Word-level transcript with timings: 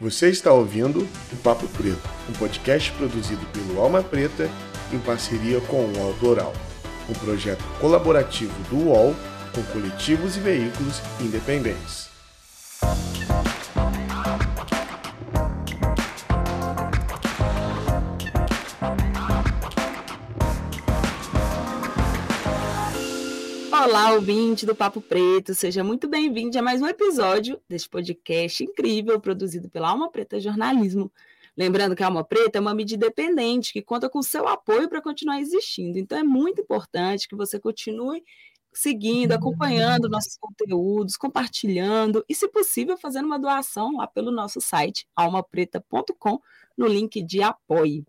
Você 0.00 0.30
está 0.30 0.50
ouvindo 0.50 1.06
o 1.30 1.36
Papo 1.42 1.68
Preto, 1.68 2.08
um 2.26 2.32
podcast 2.32 2.90
produzido 2.92 3.44
pelo 3.52 3.78
Alma 3.78 4.02
Preta 4.02 4.48
em 4.90 4.98
parceria 4.98 5.60
com 5.60 5.84
o 5.92 6.02
Autoral, 6.02 6.54
um 7.06 7.12
projeto 7.12 7.62
colaborativo 7.78 8.54
do 8.70 8.88
UOL 8.88 9.14
com 9.54 9.62
coletivos 9.64 10.38
e 10.38 10.40
veículos 10.40 11.02
independentes. 11.20 12.09
Olá, 24.10 24.18
ouvinte 24.18 24.66
do 24.66 24.74
Papo 24.74 25.00
Preto, 25.00 25.54
seja 25.54 25.84
muito 25.84 26.08
bem-vindo 26.08 26.58
a 26.58 26.62
mais 26.62 26.82
um 26.82 26.86
episódio 26.88 27.60
deste 27.68 27.88
podcast 27.88 28.64
incrível 28.64 29.20
produzido 29.20 29.68
pela 29.68 29.88
Alma 29.88 30.10
Preta 30.10 30.40
Jornalismo. 30.40 31.12
Lembrando 31.56 31.94
que 31.94 32.02
a 32.02 32.06
Alma 32.06 32.24
Preta 32.24 32.58
é 32.58 32.60
uma 32.60 32.74
mídia 32.74 32.96
independente 32.96 33.72
que 33.72 33.80
conta 33.80 34.10
com 34.10 34.20
seu 34.20 34.48
apoio 34.48 34.88
para 34.88 35.00
continuar 35.00 35.40
existindo. 35.40 35.96
Então 35.96 36.18
é 36.18 36.24
muito 36.24 36.60
importante 36.60 37.28
que 37.28 37.36
você 37.36 37.60
continue 37.60 38.24
seguindo, 38.72 39.30
acompanhando 39.30 40.08
nossos 40.08 40.36
conteúdos, 40.36 41.16
compartilhando 41.16 42.24
e, 42.28 42.34
se 42.34 42.48
possível, 42.48 42.98
fazendo 42.98 43.26
uma 43.26 43.38
doação 43.38 43.96
lá 43.96 44.08
pelo 44.08 44.32
nosso 44.32 44.60
site 44.60 45.06
almapreta.com 45.14 46.40
no 46.76 46.88
link 46.88 47.22
de 47.22 47.44
apoio. 47.44 48.04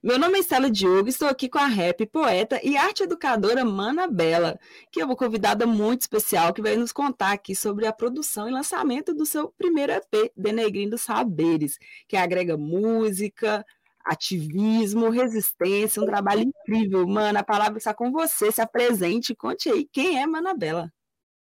Meu 0.00 0.16
nome 0.16 0.36
é 0.36 0.40
Estela 0.40 0.70
Diogo, 0.70 1.08
estou 1.08 1.26
aqui 1.26 1.48
com 1.48 1.58
a 1.58 1.66
rap, 1.66 2.06
poeta 2.06 2.60
e 2.62 2.76
arte 2.76 3.02
educadora 3.02 3.64
Mana 3.64 4.06
Bela, 4.06 4.56
que 4.92 5.00
é 5.00 5.04
uma 5.04 5.16
convidada 5.16 5.66
muito 5.66 6.02
especial 6.02 6.54
que 6.54 6.62
vai 6.62 6.76
nos 6.76 6.92
contar 6.92 7.32
aqui 7.32 7.52
sobre 7.52 7.84
a 7.84 7.92
produção 7.92 8.48
e 8.48 8.52
lançamento 8.52 9.12
do 9.12 9.26
seu 9.26 9.48
primeiro 9.58 9.90
EP, 9.90 10.32
Denegrindo 10.36 10.96
Saberes, 10.96 11.80
que 12.06 12.16
agrega 12.16 12.56
música, 12.56 13.66
ativismo, 14.04 15.10
resistência, 15.10 16.00
um 16.00 16.06
trabalho 16.06 16.42
incrível. 16.42 17.04
Mana, 17.04 17.40
a 17.40 17.44
palavra 17.44 17.78
está 17.78 17.92
com 17.92 18.12
você, 18.12 18.52
se 18.52 18.60
apresente, 18.60 19.34
conte 19.34 19.68
aí 19.68 19.84
quem 19.84 20.22
é 20.22 20.26
Mana 20.28 20.54
Bela. 20.54 20.92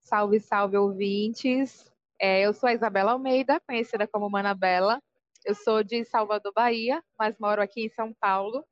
Salve, 0.04 0.40
salve, 0.40 0.78
ouvintes. 0.78 1.92
É, 2.20 2.42
eu 2.42 2.54
sou 2.54 2.70
a 2.70 2.74
Isabela 2.74 3.14
Almeida, 3.14 3.60
conhecida 3.68 4.08
como 4.08 4.30
Mana 4.30 4.54
Bela. 4.54 5.02
Eu 5.46 5.56
sou 5.56 5.84
de 5.84 6.06
Salvador, 6.06 6.54
Bahia, 6.54 7.04
mas 7.20 7.38
moro 7.38 7.62
aqui 7.62 7.86
em 7.86 7.90
São 7.90 8.14
Paulo. 8.14 8.66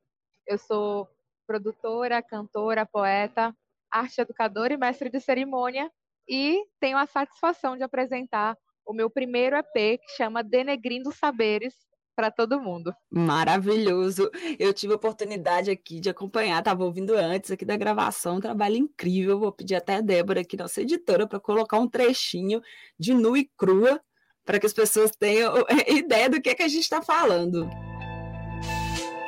Eu 0.48 0.58
sou 0.58 1.08
produtora, 1.46 2.22
cantora, 2.22 2.86
poeta, 2.86 3.54
arte 3.92 4.22
educadora 4.22 4.74
e 4.74 4.78
mestre 4.78 5.10
de 5.10 5.20
cerimônia 5.20 5.92
e 6.28 6.64
tenho 6.80 6.98
a 6.98 7.06
satisfação 7.06 7.76
de 7.76 7.84
apresentar 7.84 8.58
o 8.86 8.94
meu 8.94 9.10
primeiro 9.10 9.58
EP 9.58 10.00
que 10.00 10.16
chama 10.16 10.42
Denegrindo 10.42 11.12
Saberes 11.12 11.76
para 12.16 12.32
todo 12.32 12.62
mundo. 12.62 12.94
Maravilhoso. 13.10 14.30
Eu 14.58 14.74
tive 14.74 14.94
a 14.94 14.96
oportunidade 14.96 15.70
aqui 15.70 16.00
de 16.00 16.10
acompanhar, 16.10 16.60
estava 16.60 16.86
ouvindo 16.86 17.16
antes 17.16 17.52
aqui 17.52 17.66
da 17.66 17.76
gravação, 17.76 18.38
um 18.38 18.42
trabalho 18.42 18.78
incrível. 18.78 19.40
Vou 19.40 19.52
pedir 19.52 19.76
até 19.76 19.96
a 19.96 20.02
Débora, 20.02 20.42
aqui, 20.42 20.56
nossa 20.56 20.82
editora, 20.82 21.28
para 21.28 21.40
colocar 21.40 21.80
um 21.80 21.88
trechinho 21.88 22.62
de 22.98 23.14
nu 23.14 23.36
e 23.36 23.50
crua 23.58 24.02
para 24.46 24.60
que 24.60 24.66
as 24.66 24.74
pessoas 24.74 25.12
tenham 25.12 25.54
ideia 25.88 26.30
do 26.30 26.42
que, 26.42 26.50
é 26.50 26.56
que 26.56 26.64
a 26.64 26.68
gente 26.68 26.84
está 26.84 27.02
falando. 27.02 27.70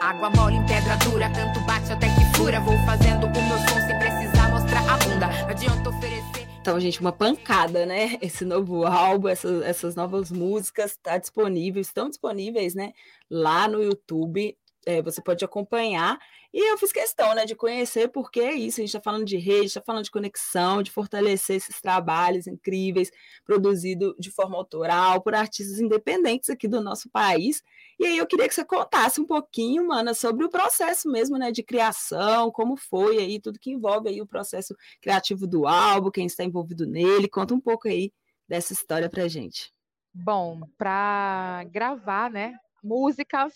Água 0.01 0.29
mole 0.31 0.57
em 0.57 0.65
pedra 0.65 0.97
dura, 0.97 1.29
tanto 1.29 1.59
bate 1.61 1.91
até 1.91 2.07
que 2.07 2.37
fura. 2.37 2.59
Vou 2.59 2.77
fazendo 2.85 3.25
o 3.25 3.29
meu 3.29 3.57
som 3.59 3.87
sem 3.87 3.97
precisar 3.99 4.49
mostrar 4.49 4.81
a 4.81 4.97
bunda. 4.97 5.27
Adianta 5.49 5.89
oferecer. 5.89 6.47
Então, 6.59 6.79
gente, 6.79 6.99
uma 6.99 7.11
pancada, 7.11 7.85
né? 7.85 8.17
Esse 8.21 8.43
novo 8.43 8.85
álbum, 8.85 9.27
essas, 9.27 9.61
essas 9.63 9.95
novas 9.95 10.31
músicas, 10.31 10.91
está 10.91 11.17
disponível, 11.17 11.81
estão 11.81 12.09
disponíveis, 12.09 12.73
né? 12.73 12.91
Lá 13.29 13.67
no 13.67 13.81
YouTube 13.81 14.57
é, 14.85 15.01
você 15.01 15.21
pode 15.21 15.43
acompanhar. 15.43 16.17
E 16.53 16.71
eu 16.71 16.77
fiz 16.77 16.91
questão 16.91 17.33
né, 17.33 17.45
de 17.45 17.55
conhecer, 17.55 18.09
porque 18.09 18.39
é 18.39 18.53
isso, 18.53 18.79
a 18.79 18.83
gente 18.83 18.89
está 18.89 19.01
falando 19.01 19.25
de 19.25 19.37
rede, 19.37 19.65
está 19.65 19.81
falando 19.81 20.03
de 20.03 20.11
conexão, 20.11 20.83
de 20.83 20.91
fortalecer 20.91 21.55
esses 21.55 21.81
trabalhos 21.81 22.45
incríveis, 22.45 23.09
produzidos 23.43 24.13
de 24.19 24.29
forma 24.29 24.55
autoral, 24.55 25.19
por 25.21 25.33
artistas 25.33 25.79
independentes 25.79 26.51
aqui 26.51 26.67
do 26.67 26.79
nosso 26.79 27.09
país. 27.09 27.63
E 27.99 28.05
aí 28.05 28.17
eu 28.19 28.27
queria 28.27 28.47
que 28.47 28.53
você 28.53 28.63
contasse 28.63 29.19
um 29.19 29.25
pouquinho, 29.25 29.87
Mana, 29.87 30.13
sobre 30.13 30.45
o 30.45 30.49
processo 30.49 31.09
mesmo 31.09 31.39
né, 31.39 31.51
de 31.51 31.63
criação, 31.63 32.51
como 32.51 32.77
foi 32.77 33.17
aí, 33.17 33.39
tudo 33.39 33.57
que 33.57 33.71
envolve 33.71 34.09
aí 34.09 34.21
o 34.21 34.27
processo 34.27 34.75
criativo 35.01 35.47
do 35.47 35.65
álbum, 35.65 36.11
quem 36.11 36.27
está 36.27 36.43
envolvido 36.43 36.85
nele. 36.85 37.27
Conta 37.27 37.55
um 37.55 37.59
pouco 37.59 37.87
aí 37.87 38.13
dessa 38.47 38.73
história 38.73 39.09
pra 39.09 39.27
gente. 39.27 39.73
Bom, 40.13 40.61
para 40.77 41.63
gravar, 41.71 42.29
né, 42.29 42.53
músicas, 42.83 43.53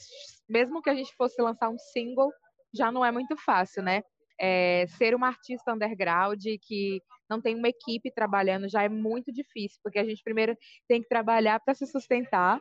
mesmo 0.50 0.82
que 0.82 0.90
a 0.90 0.96
gente 0.96 1.14
fosse 1.16 1.40
lançar 1.40 1.70
um 1.70 1.78
single, 1.78 2.32
já 2.74 2.92
não 2.92 3.04
é 3.04 3.12
muito 3.12 3.36
fácil, 3.38 3.84
né? 3.84 4.02
É, 4.40 4.86
ser 4.98 5.16
uma 5.16 5.28
artista 5.28 5.74
underground 5.74 6.44
que 6.62 7.02
não 7.30 7.42
tem 7.42 7.56
uma 7.56 7.70
equipe 7.70 8.12
trabalhando 8.12 8.70
já 8.70 8.84
é 8.84 8.90
muito 8.90 9.32
difícil, 9.32 9.80
porque 9.84 9.98
a 9.98 10.04
gente 10.06 10.22
primeiro 10.24 10.56
tem 10.88 11.02
que 11.02 11.08
trabalhar 11.08 11.60
para 11.60 11.74
se 11.74 11.88
sustentar 11.88 12.60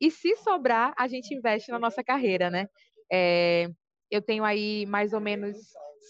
e 0.00 0.10
se 0.10 0.36
sobrar, 0.36 0.94
a 0.98 1.08
gente 1.08 1.34
investe 1.34 1.70
na 1.70 1.78
nossa 1.78 2.04
carreira, 2.04 2.50
né? 2.50 2.68
É, 3.10 3.68
eu 4.10 4.20
tenho 4.20 4.44
aí 4.44 4.84
mais 4.86 5.12
ou 5.12 5.20
menos 5.20 5.56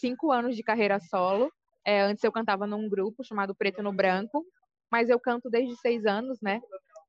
cinco 0.00 0.32
anos 0.32 0.56
de 0.56 0.62
carreira 0.62 0.98
solo. 0.98 1.50
É, 1.84 2.00
antes 2.00 2.24
eu 2.24 2.32
cantava 2.32 2.66
num 2.66 2.88
grupo 2.88 3.22
chamado 3.24 3.54
Preto 3.54 3.82
no 3.82 3.92
Branco, 3.92 4.44
mas 4.91 5.08
eu 5.08 5.20
canto 5.20 5.48
desde 5.48 5.76
seis 5.76 6.04
anos, 6.04 6.38
né? 6.42 6.60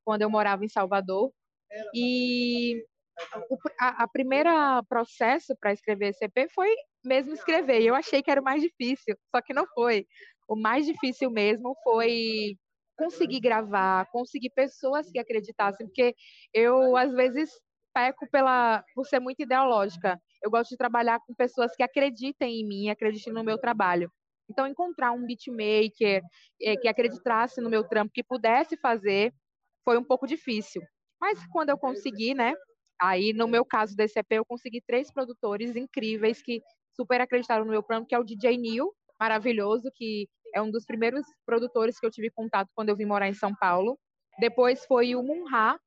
Quando 0.06 0.22
eu 0.22 0.30
morava 0.30 0.64
em 0.64 0.70
Salvador. 0.70 1.32
E 1.94 2.86
o 3.50 3.58
a, 3.80 4.04
a 4.04 4.08
primeira 4.08 4.84
processo 4.90 5.56
para 5.60 5.74
escrever 5.74 6.14
EP 6.22 6.52
foi 6.54 6.74
mesmo 7.04 7.34
escrever. 7.34 7.82
Eu 7.82 7.96
achei 7.96 8.22
que 8.22 8.32
era 8.32 8.42
o 8.42 8.44
mais 8.44 8.62
difícil, 8.62 9.16
só 9.34 9.42
que 9.42 9.54
não 9.54 9.66
foi. 9.74 10.06
O 10.48 10.56
mais 10.56 10.86
difícil 10.86 11.30
mesmo 11.30 11.76
foi 11.84 12.56
conseguir 12.98 13.40
gravar, 13.40 14.08
conseguir 14.12 14.50
pessoas 14.52 15.10
que 15.12 15.20
acreditassem, 15.20 15.86
porque 15.86 16.16
eu 16.54 16.98
às 16.98 17.14
vezes 17.14 17.52
peco 17.94 18.28
pela 18.30 18.84
por 18.94 19.06
ser 19.06 19.20
muito 19.20 19.42
ideológica. 19.42 20.20
Eu 20.44 20.52
gosto 20.52 20.72
de 20.72 20.78
trabalhar 20.78 21.20
com 21.20 21.34
pessoas 21.34 21.76
que 21.76 21.84
acreditem 21.84 22.62
em 22.62 22.68
mim, 22.68 22.90
acreditem 22.90 23.34
no 23.34 23.44
meu 23.44 23.58
trabalho. 23.58 24.12
Então 24.50 24.68
encontrar 24.68 25.12
um 25.12 25.26
beatmaker 25.26 26.22
eh, 26.62 26.78
que 26.78 26.88
acreditasse 26.88 27.60
no 27.60 27.70
meu 27.70 27.84
trampo, 27.84 28.14
que 28.14 28.24
pudesse 28.24 28.78
fazer, 28.78 29.34
foi 29.84 29.98
um 29.98 30.04
pouco 30.04 30.26
difícil. 30.26 30.82
Mas 31.20 31.46
quando 31.48 31.70
eu 31.70 31.78
consegui, 31.78 32.34
né? 32.34 32.54
Aí, 33.00 33.34
no 33.34 33.48
meu 33.48 33.64
caso 33.64 33.96
desse 33.96 34.20
EP, 34.20 34.32
eu 34.32 34.46
consegui 34.46 34.82
três 34.82 35.12
produtores 35.12 35.76
incríveis 35.76 36.42
que 36.42 36.62
super 36.96 37.22
acreditaram 37.22 37.64
no 37.66 37.72
meu 37.72 37.84
plano, 37.84 38.06
que 38.06 38.16
é 38.16 38.20
o 38.20 38.24
DJ 38.24 38.58
Neil, 38.58 38.92
maravilhoso, 39.20 39.92
que 39.94 40.28
é 40.54 40.62
um 40.62 40.72
dos 40.72 40.86
primeiros 40.86 41.26
produtores 41.46 42.00
que 42.00 42.06
eu 42.06 42.12
tive 42.12 42.32
contato 42.32 42.70
quando 42.74 42.90
eu 42.90 42.96
vim 42.96 43.06
morar 43.06 43.28
em 43.28 43.34
São 43.34 43.54
Paulo. 43.56 44.00
Depois 44.40 44.86
foi 44.86 45.16
o 45.16 45.22
Munha, 45.22 45.80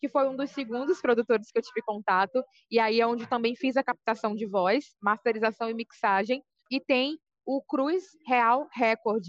que 0.00 0.08
foi 0.08 0.28
um 0.28 0.36
dos 0.36 0.50
segundos 0.50 1.00
produtores 1.00 1.50
que 1.50 1.58
eu 1.58 1.62
tive 1.62 1.82
contato, 1.82 2.42
e 2.70 2.78
aí 2.78 3.00
é 3.00 3.06
onde 3.06 3.26
também 3.26 3.54
fiz 3.54 3.76
a 3.76 3.84
captação 3.84 4.34
de 4.34 4.46
voz, 4.46 4.94
masterização 5.00 5.70
e 5.70 5.74
mixagem, 5.74 6.42
e 6.70 6.80
tem 6.80 7.18
o 7.44 7.62
Cruz 7.62 8.04
Real 8.26 8.68
Record, 8.72 9.24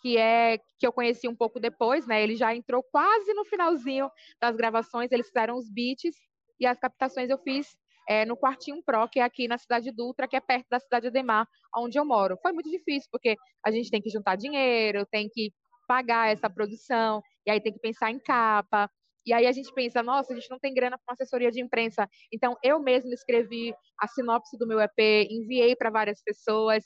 que 0.00 0.18
é 0.18 0.58
que 0.78 0.86
eu 0.86 0.92
conheci 0.92 1.26
um 1.26 1.34
pouco 1.34 1.58
depois, 1.58 2.06
né? 2.06 2.22
Ele 2.22 2.36
já 2.36 2.54
entrou 2.54 2.82
quase 2.82 3.32
no 3.32 3.44
finalzinho 3.44 4.10
das 4.40 4.54
gravações, 4.54 5.10
eles 5.10 5.26
fizeram 5.26 5.56
os 5.56 5.70
beats 5.70 6.14
e 6.58 6.66
as 6.66 6.78
captações 6.78 7.30
eu 7.30 7.38
fiz 7.38 7.76
é, 8.08 8.24
no 8.24 8.36
Quartinho 8.36 8.82
Pro, 8.84 9.08
que 9.08 9.20
é 9.20 9.22
aqui 9.22 9.48
na 9.48 9.58
cidade 9.58 9.86
de 9.86 9.92
Dutra, 9.92 10.28
que 10.28 10.36
é 10.36 10.40
perto 10.40 10.66
da 10.70 10.78
cidade 10.78 11.02
de 11.02 11.08
Ademar, 11.08 11.48
onde 11.76 11.98
eu 11.98 12.04
moro. 12.04 12.38
Foi 12.42 12.52
muito 12.52 12.70
difícil, 12.70 13.08
porque 13.10 13.36
a 13.64 13.70
gente 13.70 13.90
tem 13.90 14.00
que 14.00 14.10
juntar 14.10 14.36
dinheiro, 14.36 15.06
tem 15.06 15.28
que 15.32 15.52
pagar 15.86 16.30
essa 16.30 16.48
produção, 16.48 17.22
e 17.46 17.50
aí 17.50 17.60
tem 17.60 17.72
que 17.72 17.78
pensar 17.78 18.10
em 18.10 18.18
capa. 18.18 18.90
E 19.26 19.32
aí 19.32 19.46
a 19.46 19.52
gente 19.52 19.72
pensa, 19.72 20.02
nossa, 20.02 20.32
a 20.32 20.36
gente 20.36 20.50
não 20.50 20.58
tem 20.58 20.74
grana 20.74 20.98
para 20.98 21.12
uma 21.12 21.14
assessoria 21.14 21.50
de 21.50 21.60
imprensa. 21.60 22.08
Então 22.32 22.56
eu 22.62 22.78
mesmo 22.78 23.12
escrevi 23.12 23.74
a 23.98 24.06
sinopse 24.06 24.58
do 24.58 24.66
meu 24.66 24.78
EP, 24.80 25.26
enviei 25.30 25.74
para 25.74 25.90
várias 25.90 26.22
pessoas. 26.22 26.82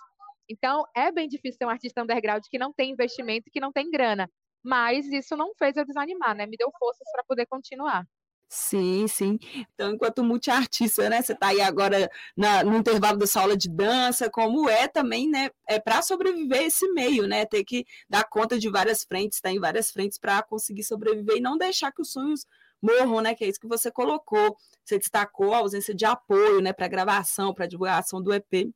Então 0.48 0.84
é 0.96 1.10
bem 1.10 1.28
difícil 1.28 1.58
ter 1.58 1.66
um 1.66 1.70
artista 1.70 2.02
underground 2.02 2.44
que 2.48 2.58
não 2.58 2.72
tem 2.72 2.92
investimento, 2.92 3.50
que 3.50 3.60
não 3.60 3.72
tem 3.72 3.90
grana. 3.90 4.31
Mas 4.64 5.06
isso 5.06 5.37
não 5.37 5.52
fez 5.58 5.76
eu 5.76 5.84
desanimar, 5.84 6.34
né? 6.34 6.46
Me 6.46 6.56
deu 6.56 6.70
forças 6.78 7.06
para 7.12 7.25
poder 7.25 7.46
continuar. 7.46 8.04
Sim, 8.50 9.06
sim. 9.08 9.38
Então, 9.74 9.92
enquanto 9.92 10.24
multiartista, 10.24 11.08
né? 11.10 11.20
Você 11.20 11.34
está 11.34 11.48
aí 11.48 11.60
agora 11.60 12.10
na, 12.34 12.64
no 12.64 12.78
intervalo 12.78 13.18
da 13.18 13.26
sua 13.26 13.42
aula 13.42 13.56
de 13.56 13.68
dança, 13.68 14.30
como 14.30 14.68
é 14.70 14.88
também, 14.88 15.28
né? 15.28 15.50
É 15.68 15.78
para 15.78 16.00
sobreviver 16.00 16.62
esse 16.62 16.90
meio, 16.92 17.26
né? 17.26 17.44
Ter 17.44 17.62
que 17.62 17.84
dar 18.08 18.24
conta 18.24 18.58
de 18.58 18.70
várias 18.70 19.04
frentes, 19.04 19.36
estar 19.36 19.50
tá 19.50 19.54
em 19.54 19.60
várias 19.60 19.90
frentes 19.90 20.18
para 20.18 20.42
conseguir 20.42 20.82
sobreviver 20.84 21.36
e 21.36 21.40
não 21.40 21.58
deixar 21.58 21.92
que 21.92 22.00
os 22.00 22.10
sonhos 22.10 22.46
morram, 22.80 23.20
né? 23.20 23.34
Que 23.34 23.44
é 23.44 23.48
isso 23.48 23.60
que 23.60 23.68
você 23.68 23.90
colocou. 23.90 24.56
Você 24.82 24.98
destacou 24.98 25.52
a 25.52 25.58
ausência 25.58 25.94
de 25.94 26.06
apoio, 26.06 26.62
né? 26.62 26.72
Para 26.72 26.88
gravação, 26.88 27.52
para 27.52 27.66
divulgação 27.66 28.22
do 28.22 28.32
EP. 28.32 28.72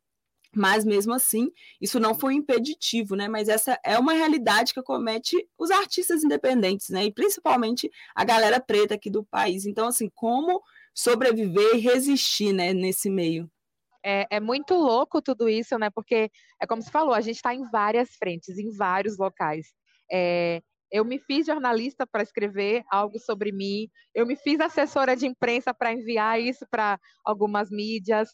Mas 0.54 0.84
mesmo 0.84 1.14
assim, 1.14 1.50
isso 1.80 1.98
não 1.98 2.14
foi 2.14 2.34
impeditivo, 2.34 3.16
né? 3.16 3.28
Mas 3.28 3.48
essa 3.48 3.78
é 3.84 3.98
uma 3.98 4.12
realidade 4.12 4.74
que 4.74 4.80
acomete 4.80 5.48
os 5.58 5.70
artistas 5.70 6.22
independentes, 6.22 6.90
né? 6.90 7.04
E 7.04 7.12
principalmente 7.12 7.90
a 8.14 8.24
galera 8.24 8.60
preta 8.60 8.94
aqui 8.94 9.10
do 9.10 9.24
país. 9.24 9.64
Então, 9.64 9.86
assim, 9.88 10.10
como 10.14 10.62
sobreviver 10.94 11.74
e 11.74 11.78
resistir, 11.78 12.52
né, 12.52 12.72
nesse 12.72 13.08
meio? 13.08 13.50
É, 14.04 14.26
é, 14.30 14.40
muito 14.40 14.74
louco 14.74 15.22
tudo 15.22 15.48
isso, 15.48 15.78
né? 15.78 15.88
Porque 15.90 16.30
é 16.60 16.66
como 16.66 16.82
se 16.82 16.90
falou, 16.90 17.14
a 17.14 17.20
gente 17.20 17.36
está 17.36 17.54
em 17.54 17.68
várias 17.70 18.10
frentes, 18.16 18.58
em 18.58 18.70
vários 18.76 19.16
locais. 19.16 19.72
É, 20.10 20.60
eu 20.90 21.04
me 21.04 21.18
fiz 21.18 21.46
jornalista 21.46 22.06
para 22.06 22.22
escrever 22.22 22.82
algo 22.90 23.18
sobre 23.18 23.52
mim, 23.52 23.88
eu 24.14 24.26
me 24.26 24.36
fiz 24.36 24.60
assessora 24.60 25.16
de 25.16 25.26
imprensa 25.26 25.72
para 25.72 25.92
enviar 25.92 26.40
isso 26.40 26.66
para 26.70 26.98
algumas 27.24 27.70
mídias. 27.70 28.28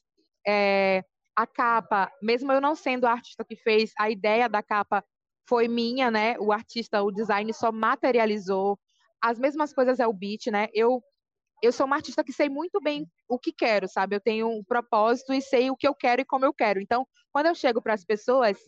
É, 0.46 1.04
a 1.38 1.46
capa, 1.46 2.10
mesmo 2.20 2.50
eu 2.50 2.60
não 2.60 2.74
sendo 2.74 3.06
a 3.06 3.12
artista 3.12 3.44
que 3.44 3.54
fez, 3.54 3.92
a 3.96 4.10
ideia 4.10 4.48
da 4.48 4.60
capa 4.60 5.04
foi 5.48 5.68
minha, 5.68 6.10
né? 6.10 6.36
O 6.40 6.52
artista, 6.52 7.00
o 7.00 7.12
design 7.12 7.54
só 7.54 7.70
materializou. 7.70 8.76
As 9.22 9.38
mesmas 9.38 9.72
coisas 9.72 10.00
é 10.00 10.06
o 10.06 10.12
beat, 10.12 10.48
né? 10.48 10.66
Eu 10.74 11.00
eu 11.62 11.72
sou 11.72 11.86
uma 11.86 11.96
artista 11.96 12.24
que 12.24 12.32
sei 12.32 12.48
muito 12.48 12.80
bem 12.80 13.06
o 13.28 13.38
que 13.38 13.52
quero, 13.52 13.88
sabe? 13.88 14.16
Eu 14.16 14.20
tenho 14.20 14.48
um 14.48 14.64
propósito 14.64 15.32
e 15.32 15.40
sei 15.40 15.70
o 15.70 15.76
que 15.76 15.86
eu 15.86 15.94
quero 15.94 16.22
e 16.22 16.24
como 16.24 16.44
eu 16.44 16.52
quero. 16.52 16.80
Então, 16.80 17.06
quando 17.32 17.46
eu 17.46 17.54
chego 17.54 17.80
para 17.80 17.94
as 17.94 18.04
pessoas, 18.04 18.58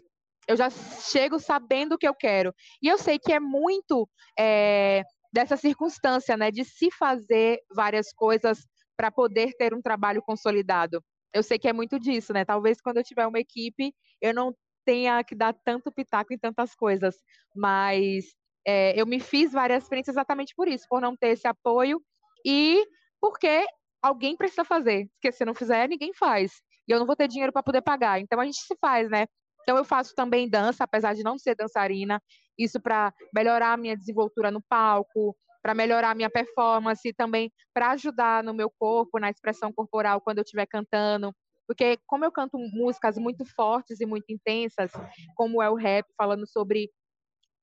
eu 0.47 0.57
já 0.57 0.71
chego 0.71 1.41
sabendo 1.41 1.95
o 1.95 1.99
que 1.99 2.07
eu 2.07 2.15
quero. 2.15 2.55
E 2.81 2.87
eu 2.87 2.99
sei 2.99 3.19
que 3.19 3.33
é 3.33 3.41
muito 3.41 4.09
é, 4.39 5.03
dessa 5.33 5.57
circunstância, 5.57 6.37
né? 6.37 6.53
De 6.53 6.65
se 6.65 6.89
fazer 6.93 7.61
várias 7.75 8.13
coisas 8.13 8.65
para 8.97 9.11
poder 9.11 9.55
ter 9.57 9.75
um 9.75 9.83
trabalho 9.83 10.23
consolidado 10.23 11.03
eu 11.33 11.43
sei 11.43 11.59
que 11.59 11.69
é 11.69 11.73
muito 11.73 11.99
disso, 11.99 12.33
né? 12.33 12.45
Talvez 12.45 12.81
quando 12.81 12.99
eu 12.99 13.05
tiver 13.05 13.27
uma 13.27 13.39
equipe, 13.39 13.95
eu 14.21 14.35
não 14.35 14.55
tenha 14.85 15.23
que 15.23 15.35
dar 15.35 15.53
tanto 15.53 15.93
pitaco 15.93 16.33
em 16.33 16.39
tantas 16.39 16.75
coisas, 16.75 17.17
mas 17.55 18.25
é, 18.67 19.01
eu 19.01 19.07
me 19.07 19.21
fiz 19.21 19.53
várias 19.53 19.87
frentes 19.89 20.09
exatamente 20.09 20.55
por 20.55 20.69
isso, 20.69 20.87
por 20.89 21.01
não 21.01 21.17
ter 21.17 21.29
esse 21.29 21.47
apoio 21.47 22.01
e 22.45 22.85
porque 23.21 23.67
alguém 24.03 24.37
precisa 24.37 24.65
fazer, 24.65 25.09
porque 25.15 25.33
se 25.33 25.45
não 25.45 25.55
fizer, 25.55 25.89
ninguém 25.89 26.13
faz. 26.15 26.53
E 26.89 26.93
eu 26.93 26.99
não 26.99 27.07
vou 27.07 27.17
ter 27.17 27.29
dinheiro 27.29 27.53
para 27.53 27.63
poder 27.63 27.83
pagar. 27.83 28.21
Então 28.21 28.41
a 28.41 28.45
gente 28.45 28.59
se 28.59 28.75
faz, 28.81 29.09
né? 29.11 29.27
Então 29.63 29.77
eu 29.77 29.85
faço 29.85 30.15
também 30.15 30.49
dança, 30.49 30.85
apesar 30.85 31.15
de 31.15 31.23
não 31.23 31.39
ser 31.39 31.55
dançarina, 31.55 32.21
isso 32.59 32.81
para 32.81 33.13
melhorar 33.35 33.75
a 33.75 33.77
minha 33.77 33.97
desenvoltura 33.97 34.51
no 34.51 34.63
palco, 34.63 35.37
para 35.63 35.75
melhorar 35.75 36.11
a 36.11 36.15
minha 36.15 36.31
performance 36.31 37.07
e 37.07 37.13
também 37.13 37.53
para 37.75 37.91
ajudar 37.91 38.43
no 38.43 38.55
meu 38.55 38.71
corpo, 38.71 39.19
na 39.19 39.31
expressão 39.31 39.73
corporal 39.73 40.21
quando 40.21 40.39
eu 40.39 40.45
estiver 40.45 40.67
cantando. 40.67 41.35
Porque 41.67 41.99
como 42.07 42.25
eu 42.25 42.33
canto 42.33 42.59
músicas 42.59 43.17
muito 43.17 43.45
fortes 43.45 44.01
e 44.01 44.07
muito 44.07 44.27
intensas, 44.29 44.91
como 45.37 45.63
é 45.63 45.71
o 45.71 45.77
rap, 45.77 46.07
falando 46.17 46.47
sobre 46.47 46.91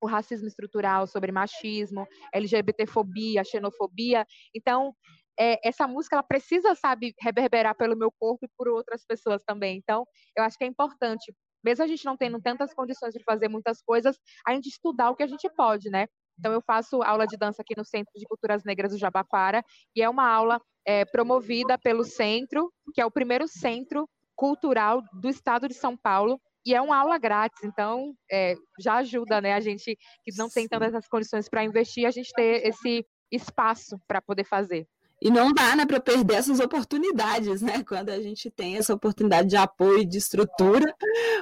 o 0.02 0.08
racismo 0.08 0.48
estrutural, 0.48 1.08
sobre 1.08 1.32
machismo, 1.32 2.08
LGBTfobia, 2.34 3.44
xenofobia, 3.44 4.26
então 4.56 4.94
é, 5.40 5.60
essa 5.68 5.88
música 5.88 6.16
ela 6.16 6.24
precisa, 6.24 6.74
sabe, 6.76 7.14
reverberar 7.22 7.76
pelo 7.76 7.96
meu 7.96 8.12
corpo 8.12 8.46
e 8.46 8.50
por 8.58 8.68
outras 8.68 9.06
pessoas 9.06 9.44
também. 9.44 9.78
Então, 9.78 10.06
eu 10.36 10.44
acho 10.44 10.58
que 10.58 10.64
é 10.64 10.68
importante, 10.68 11.34
mesmo 11.64 11.84
a 11.84 11.88
gente 11.88 12.06
não 12.06 12.18
tendo 12.18 12.42
tantas 12.42 12.74
condições 12.74 13.14
de 13.14 13.24
fazer 13.24 13.48
muitas 13.48 13.82
coisas, 13.82 14.18
a 14.46 14.54
gente 14.54 14.68
estudar 14.68 15.12
o 15.12 15.16
que 15.16 15.24
a 15.24 15.28
gente 15.28 15.48
pode, 15.50 15.90
né? 15.90 16.08
Então, 16.38 16.52
eu 16.54 16.62
faço 16.62 17.02
aula 17.02 17.26
de 17.26 17.38
dança 17.38 17.62
aqui 17.62 17.74
no 17.78 17.86
Centro 17.86 18.12
de 18.16 18.26
Culturas 18.26 18.64
Negras 18.64 18.92
do 18.92 18.98
Jabaquara, 18.98 19.64
e 19.96 20.02
é 20.02 20.10
uma 20.10 20.28
aula 20.28 20.60
é, 20.86 21.06
promovida 21.06 21.78
pelo 21.78 22.04
centro, 22.04 22.72
que 22.94 23.02
é 23.02 23.06
o 23.06 23.12
primeiro 23.12 23.48
centro 23.48 24.08
cultural 24.36 25.02
do 25.14 25.30
estado 25.30 25.68
de 25.68 25.74
São 25.74 25.98
Paulo, 25.98 26.40
e 26.66 26.76
é 26.76 26.82
uma 26.82 26.98
aula 26.98 27.18
grátis, 27.18 27.64
então 27.64 28.14
é, 28.30 28.56
já 28.78 28.96
ajuda 28.96 29.40
né, 29.40 29.54
a 29.54 29.60
gente 29.60 29.98
que 30.24 30.38
não 30.38 30.50
tem 30.50 30.68
tantas 30.68 31.08
condições 31.08 31.48
para 31.48 31.64
investir, 31.64 32.06
a 32.06 32.12
gente 32.12 32.32
ter 32.34 32.68
esse 32.68 33.06
espaço 33.32 33.98
para 34.06 34.22
poder 34.22 34.44
fazer. 34.44 34.86
E 35.20 35.32
não 35.32 35.52
dá, 35.52 35.76
né, 35.76 35.86
para 35.86 36.00
perder 36.00 36.36
essas 36.36 36.60
oportunidades, 36.60 37.62
né? 37.62 37.84
Quando 37.84 38.10
a 38.10 38.22
gente 38.22 38.52
tem 38.52 38.78
essa 38.78 38.94
oportunidade 38.94 39.50
de 39.50 39.56
apoio, 39.56 40.06
de 40.06 40.18
estrutura, 40.18 40.94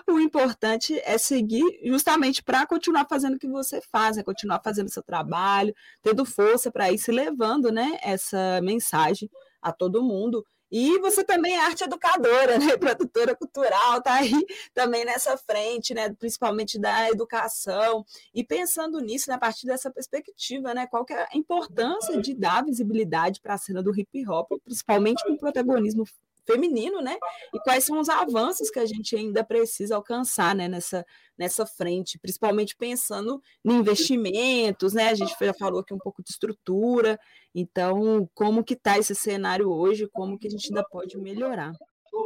o 0.08 0.18
importante 0.20 0.98
é 1.04 1.18
seguir 1.18 1.64
justamente 1.84 2.42
para 2.42 2.66
continuar 2.66 3.06
fazendo 3.10 3.36
o 3.36 3.40
que 3.40 3.48
você 3.50 3.82
faz, 3.92 4.18
é 4.18 4.24
continuar 4.24 4.62
fazendo 4.64 4.90
seu 4.90 5.04
trabalho, 5.04 5.76
tendo 6.02 6.24
força 6.24 6.72
para 6.72 6.90
ir 6.92 6.98
se 6.98 7.12
levando, 7.12 7.70
né, 7.70 7.98
essa 8.02 8.62
mensagem 8.62 9.30
a 9.62 9.74
todo 9.74 10.04
mundo 10.04 10.46
e 10.72 11.00
você 11.00 11.24
também 11.24 11.56
é 11.56 11.60
arte 11.60 11.84
educadora, 11.84 12.58
né? 12.58 12.76
Produtora 12.78 13.36
cultural, 13.36 14.02
tá 14.02 14.16
aí 14.16 14.34
também 14.74 15.06
nessa 15.06 15.38
frente, 15.38 15.94
né? 15.94 16.14
Principalmente 16.14 16.80
da 16.80 17.10
educação. 17.10 18.06
E 18.34 18.44
pensando 18.44 19.00
nisso, 19.00 19.30
né? 19.30 19.36
a 19.36 19.40
partir 19.40 19.68
dessa 19.68 19.92
perspectiva, 19.92 20.74
né? 20.74 20.88
Qual 20.88 21.06
que 21.06 21.14
é 21.14 21.28
a 21.32 21.38
importância 21.38 22.20
de 22.20 22.34
dar 22.34 22.64
visibilidade 22.64 23.40
para 23.42 23.54
a 23.54 23.58
cena 23.58 23.82
do 23.82 23.98
hip 23.98 24.28
hop, 24.28 24.52
principalmente 24.64 25.24
com 25.24 25.38
protagonismo 25.38 26.06
feminino, 26.46 27.02
né? 27.02 27.18
E 27.54 27.60
quais 27.60 27.84
são 27.84 28.00
os 28.00 28.10
avanços 28.10 28.70
que 28.70 28.80
a 28.80 28.86
gente 28.86 29.16
ainda 29.16 29.44
precisa 29.44 29.96
alcançar, 29.96 30.56
né? 30.56 30.68
Nessa, 30.68 31.06
nessa 31.38 31.66
frente, 31.66 32.20
principalmente 32.20 32.76
pensando 32.76 33.42
em 33.64 33.74
investimentos, 33.74 34.94
né? 34.94 35.10
A 35.10 35.16
gente 35.16 35.36
já 35.40 35.54
falou 35.54 35.80
aqui 35.82 35.94
um 35.94 36.00
pouco 36.00 36.24
de 36.24 36.30
estrutura, 36.30 37.20
então 37.54 38.30
como 38.34 38.64
que 38.64 38.74
está 38.74 38.98
esse 38.98 39.16
cenário 39.16 39.70
hoje, 39.70 40.08
como 40.12 40.38
que 40.38 40.48
a 40.48 40.52
gente 40.52 40.68
ainda 40.70 40.84
pode 40.84 41.18
melhorar? 41.18 41.74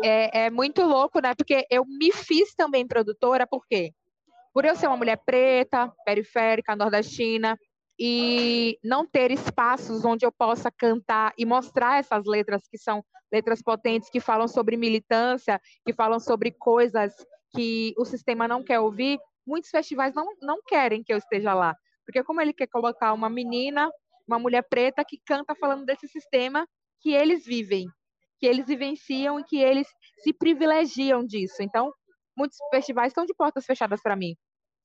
É, 0.04 0.46
é 0.46 0.50
muito 0.50 0.84
louco, 0.84 1.20
né? 1.20 1.34
Porque 1.36 1.66
eu 1.70 1.84
me 1.86 2.12
fiz 2.12 2.54
também 2.56 2.88
produtora, 2.88 3.48
por 3.48 3.66
quê? 3.68 3.94
Por 4.54 4.66
eu 4.66 4.76
ser 4.76 4.88
uma 4.88 4.98
mulher 4.98 5.18
preta, 5.26 5.92
periférica, 6.06 6.76
nordestina, 6.76 7.58
e 8.00 8.80
não 8.84 9.06
ter 9.06 9.30
espaços 9.30 10.06
onde 10.06 10.26
eu 10.26 10.32
possa 10.32 10.72
cantar 10.72 11.34
e 11.38 11.46
mostrar 11.46 12.00
essas 12.00 12.24
letras 12.26 12.62
que 12.70 12.78
são 12.78 13.04
letras 13.32 13.62
potentes 13.62 14.10
que 14.10 14.22
falam 14.22 14.48
sobre 14.48 14.78
militância, 14.78 15.60
que 15.86 15.94
falam 15.94 16.20
sobre 16.20 16.52
coisas 16.52 17.14
que 17.54 17.94
o 17.98 18.06
sistema 18.06 18.48
não 18.48 18.64
quer 18.64 18.80
ouvir, 18.80 19.20
muitos 19.46 19.70
festivais 19.70 20.14
não, 20.16 20.26
não 20.42 20.62
querem 20.66 21.04
que 21.04 21.12
eu 21.12 21.18
esteja 21.18 21.54
lá. 21.54 21.76
Porque 22.06 22.24
como 22.24 22.40
ele 22.42 22.54
quer 22.54 22.68
colocar 22.68 23.14
uma 23.14 23.30
menina, 23.30 23.90
uma 24.28 24.40
mulher 24.40 24.64
preta 24.70 25.04
que 25.06 25.20
canta 25.26 25.54
falando 25.56 25.86
desse 25.86 26.08
sistema 26.08 26.66
que 27.02 27.12
eles 27.12 27.46
vivem, 27.46 27.86
que 28.40 28.46
eles 28.46 28.66
vivenciam 28.68 29.40
e 29.40 29.44
que 29.44 29.58
eles 29.58 29.88
se 30.24 30.34
privilegiam 30.34 31.26
disso. 31.26 31.62
Então, 31.62 31.92
muitos 32.38 32.58
festivais 32.72 33.12
estão 33.12 33.26
de 33.26 33.34
portas 33.34 33.66
fechadas 33.66 34.02
para 34.02 34.16
mim. 34.16 34.36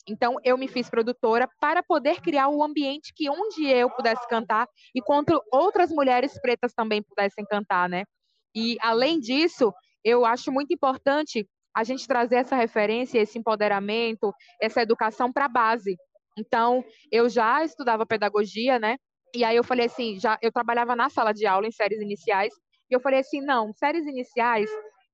Então, 0.08 0.36
eu 0.44 0.58
me 0.58 0.68
fiz 0.68 0.90
produtora 0.90 1.48
para 1.60 1.82
poder 1.82 2.20
criar 2.20 2.48
um 2.48 2.62
ambiente 2.62 3.12
que 3.14 3.30
onde 3.30 3.66
eu 3.66 3.88
pudesse 3.90 4.26
cantar 4.28 4.68
e 4.94 5.00
quanto 5.00 5.42
outras 5.50 5.90
mulheres 5.90 6.38
pretas 6.40 6.74
também 6.74 7.02
pudessem 7.02 7.44
cantar, 7.44 7.88
né? 7.88 8.04
E, 8.54 8.76
além 8.80 9.18
disso, 9.18 9.72
eu 10.04 10.26
acho 10.26 10.52
muito 10.52 10.72
importante 10.74 11.48
a 11.74 11.82
gente 11.82 12.06
trazer 12.06 12.36
essa 12.36 12.54
referência, 12.54 13.18
esse 13.18 13.38
empoderamento, 13.38 14.32
essa 14.60 14.82
educação 14.82 15.32
para 15.32 15.46
a 15.46 15.48
base. 15.48 15.96
Então, 16.38 16.84
eu 17.10 17.28
já 17.28 17.64
estudava 17.64 18.06
pedagogia, 18.06 18.78
né? 18.78 18.96
E 19.34 19.42
aí 19.42 19.56
eu 19.56 19.64
falei 19.64 19.86
assim, 19.86 20.18
já 20.20 20.38
eu 20.40 20.52
trabalhava 20.52 20.94
na 20.94 21.08
sala 21.08 21.32
de 21.32 21.46
aula 21.46 21.66
em 21.66 21.72
séries 21.72 22.00
iniciais, 22.00 22.54
e 22.90 22.94
eu 22.94 23.00
falei 23.00 23.20
assim, 23.20 23.40
não, 23.40 23.72
séries 23.72 24.06
iniciais, 24.06 24.70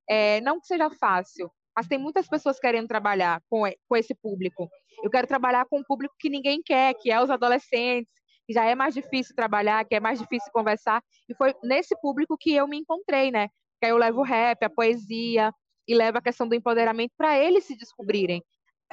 é, 0.08 0.40
não 0.42 0.60
que 0.60 0.66
seja 0.66 0.90
fácil, 0.90 1.50
mas 1.80 1.88
tem 1.88 1.96
muitas 1.96 2.28
pessoas 2.28 2.60
querendo 2.60 2.86
trabalhar 2.86 3.40
com, 3.48 3.62
com 3.88 3.96
esse 3.96 4.14
público. 4.14 4.68
Eu 5.02 5.08
quero 5.08 5.26
trabalhar 5.26 5.64
com 5.64 5.78
um 5.78 5.82
público 5.82 6.14
que 6.18 6.28
ninguém 6.28 6.60
quer, 6.62 6.92
que 6.92 7.10
é 7.10 7.18
os 7.18 7.30
adolescentes, 7.30 8.12
que 8.46 8.52
já 8.52 8.66
é 8.66 8.74
mais 8.74 8.92
difícil 8.92 9.34
trabalhar, 9.34 9.82
que 9.86 9.94
é 9.94 10.00
mais 10.00 10.18
difícil 10.18 10.52
conversar. 10.52 11.02
E 11.26 11.34
foi 11.34 11.54
nesse 11.62 11.98
público 12.02 12.36
que 12.38 12.54
eu 12.54 12.68
me 12.68 12.76
encontrei, 12.76 13.30
né? 13.30 13.48
Que 13.80 13.86
aí 13.86 13.92
eu 13.92 13.96
levo 13.96 14.20
o 14.20 14.22
rap, 14.22 14.62
a 14.62 14.68
poesia, 14.68 15.50
e 15.88 15.94
levo 15.94 16.18
a 16.18 16.20
questão 16.20 16.46
do 16.46 16.54
empoderamento 16.54 17.12
para 17.16 17.38
eles 17.38 17.64
se 17.64 17.74
descobrirem. 17.74 18.42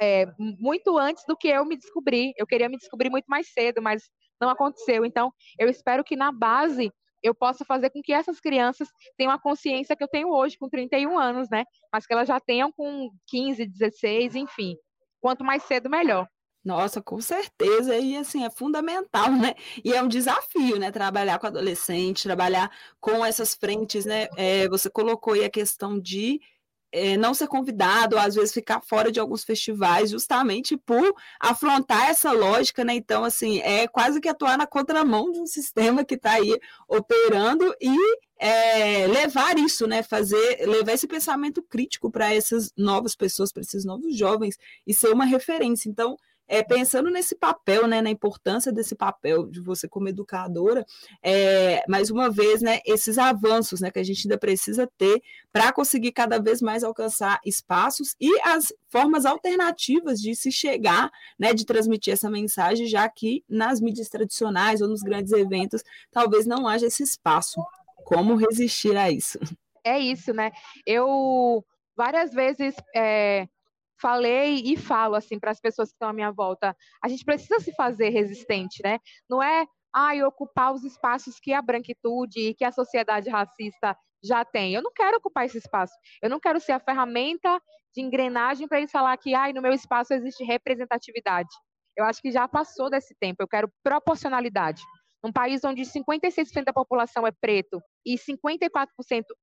É, 0.00 0.24
muito 0.38 0.96
antes 0.96 1.24
do 1.28 1.36
que 1.36 1.48
eu 1.48 1.66
me 1.66 1.76
descobri. 1.76 2.32
Eu 2.38 2.46
queria 2.46 2.70
me 2.70 2.78
descobrir 2.78 3.10
muito 3.10 3.26
mais 3.26 3.52
cedo, 3.52 3.82
mas 3.82 4.02
não 4.40 4.48
aconteceu. 4.48 5.04
Então, 5.04 5.30
eu 5.58 5.68
espero 5.68 6.02
que 6.02 6.16
na 6.16 6.32
base 6.32 6.90
eu 7.22 7.34
possa 7.34 7.64
fazer 7.64 7.90
com 7.90 8.00
que 8.02 8.12
essas 8.12 8.40
crianças 8.40 8.88
tenham 9.16 9.32
a 9.32 9.40
consciência 9.40 9.96
que 9.96 10.02
eu 10.02 10.08
tenho 10.08 10.28
hoje, 10.28 10.58
com 10.58 10.68
31 10.68 11.18
anos, 11.18 11.48
né? 11.50 11.64
Mas 11.92 12.06
que 12.06 12.12
elas 12.12 12.28
já 12.28 12.40
tenham 12.40 12.72
com 12.72 13.10
15, 13.26 13.66
16, 13.66 14.34
enfim. 14.34 14.76
Quanto 15.20 15.44
mais 15.44 15.62
cedo, 15.64 15.90
melhor. 15.90 16.28
Nossa, 16.64 17.00
com 17.00 17.20
certeza, 17.20 17.96
e 17.96 18.16
assim, 18.16 18.44
é 18.44 18.50
fundamental, 18.50 19.30
né? 19.32 19.54
E 19.82 19.94
é 19.94 20.02
um 20.02 20.08
desafio, 20.08 20.78
né? 20.78 20.90
Trabalhar 20.90 21.38
com 21.38 21.46
adolescente, 21.46 22.24
trabalhar 22.24 22.70
com 23.00 23.24
essas 23.24 23.54
frentes, 23.54 24.04
né? 24.04 24.28
É, 24.36 24.68
você 24.68 24.90
colocou 24.90 25.32
aí 25.32 25.44
a 25.44 25.50
questão 25.50 25.98
de 25.98 26.40
é, 26.92 27.16
não 27.16 27.34
ser 27.34 27.46
convidado, 27.46 28.16
ou 28.16 28.22
às 28.22 28.34
vezes 28.34 28.52
ficar 28.52 28.80
fora 28.80 29.12
de 29.12 29.20
alguns 29.20 29.44
festivais, 29.44 30.10
justamente 30.10 30.76
por 30.76 31.14
afrontar 31.40 32.08
essa 32.08 32.32
lógica, 32.32 32.84
né? 32.84 32.94
Então, 32.94 33.24
assim, 33.24 33.60
é 33.60 33.86
quase 33.86 34.20
que 34.20 34.28
atuar 34.28 34.56
na 34.56 34.66
contramão 34.66 35.30
de 35.30 35.38
um 35.38 35.46
sistema 35.46 36.04
que 36.04 36.14
está 36.14 36.32
aí 36.32 36.58
operando 36.88 37.74
e 37.80 37.96
é, 38.38 39.06
levar 39.06 39.58
isso, 39.58 39.86
né? 39.86 40.02
Fazer, 40.02 40.66
levar 40.66 40.92
esse 40.92 41.06
pensamento 41.06 41.62
crítico 41.62 42.10
para 42.10 42.32
essas 42.32 42.72
novas 42.76 43.14
pessoas, 43.14 43.52
para 43.52 43.62
esses 43.62 43.84
novos 43.84 44.16
jovens 44.16 44.56
e 44.86 44.94
ser 44.94 45.08
uma 45.08 45.24
referência. 45.24 45.88
Então, 45.88 46.16
é, 46.48 46.62
pensando 46.62 47.10
nesse 47.10 47.36
papel, 47.36 47.86
né, 47.86 48.00
na 48.00 48.10
importância 48.10 48.72
desse 48.72 48.96
papel 48.96 49.46
de 49.46 49.60
você 49.60 49.86
como 49.86 50.08
educadora, 50.08 50.84
é, 51.22 51.84
mais 51.86 52.10
uma 52.10 52.30
vez, 52.30 52.62
né, 52.62 52.80
esses 52.86 53.18
avanços, 53.18 53.80
né, 53.80 53.90
que 53.90 53.98
a 53.98 54.02
gente 54.02 54.26
ainda 54.26 54.38
precisa 54.38 54.88
ter 54.96 55.22
para 55.52 55.72
conseguir 55.72 56.12
cada 56.12 56.38
vez 56.38 56.62
mais 56.62 56.82
alcançar 56.82 57.38
espaços 57.44 58.16
e 58.18 58.40
as 58.40 58.72
formas 58.88 59.26
alternativas 59.26 60.20
de 60.20 60.34
se 60.34 60.50
chegar, 60.50 61.10
né, 61.38 61.52
de 61.52 61.66
transmitir 61.66 62.14
essa 62.14 62.30
mensagem, 62.30 62.86
já 62.86 63.08
que 63.08 63.44
nas 63.48 63.80
mídias 63.80 64.08
tradicionais 64.08 64.80
ou 64.80 64.88
nos 64.88 65.02
grandes 65.02 65.32
eventos 65.32 65.82
talvez 66.10 66.46
não 66.46 66.66
haja 66.66 66.86
esse 66.86 67.02
espaço. 67.02 67.60
Como 68.04 68.36
resistir 68.36 68.96
a 68.96 69.10
isso? 69.10 69.38
É 69.84 69.98
isso, 69.98 70.32
né? 70.32 70.50
Eu 70.86 71.62
várias 71.94 72.32
vezes 72.32 72.74
é, 72.94 73.46
falei 74.00 74.62
e 74.64 74.76
falo 74.76 75.14
assim 75.14 75.38
para 75.38 75.50
as 75.50 75.60
pessoas 75.60 75.88
que 75.88 75.94
estão 75.94 76.08
à 76.08 76.12
minha 76.12 76.30
volta, 76.30 76.76
a 77.02 77.08
gente 77.08 77.24
precisa 77.24 77.60
se 77.60 77.72
fazer 77.74 78.10
resistente, 78.10 78.82
né? 78.82 78.98
Não 79.28 79.42
é 79.42 79.66
ah, 79.92 80.12
ocupar 80.26 80.72
os 80.72 80.84
espaços 80.84 81.38
que 81.40 81.52
a 81.52 81.62
branquitude 81.62 82.40
e 82.40 82.54
que 82.54 82.64
a 82.64 82.72
sociedade 82.72 83.28
racista 83.30 83.96
já 84.22 84.44
tem. 84.44 84.74
Eu 84.74 84.82
não 84.82 84.92
quero 84.92 85.16
ocupar 85.18 85.46
esse 85.46 85.58
espaço. 85.58 85.94
Eu 86.22 86.28
não 86.30 86.40
quero 86.40 86.60
ser 86.60 86.72
a 86.72 86.80
ferramenta 86.80 87.60
de 87.94 88.02
engrenagem 88.02 88.68
para 88.68 88.78
eles 88.78 88.90
falar 88.90 89.16
que 89.16 89.34
ah, 89.34 89.52
no 89.52 89.62
meu 89.62 89.72
espaço 89.72 90.12
existe 90.12 90.44
representatividade. 90.44 91.48
Eu 91.96 92.04
acho 92.04 92.20
que 92.20 92.30
já 92.30 92.46
passou 92.46 92.90
desse 92.90 93.14
tempo. 93.18 93.42
Eu 93.42 93.48
quero 93.48 93.70
proporcionalidade. 93.82 94.82
Num 95.22 95.32
país 95.32 95.64
onde 95.64 95.82
56% 95.82 96.64
da 96.64 96.72
população 96.72 97.26
é 97.26 97.32
preto 97.32 97.82
e 98.06 98.16
54% 98.16 98.86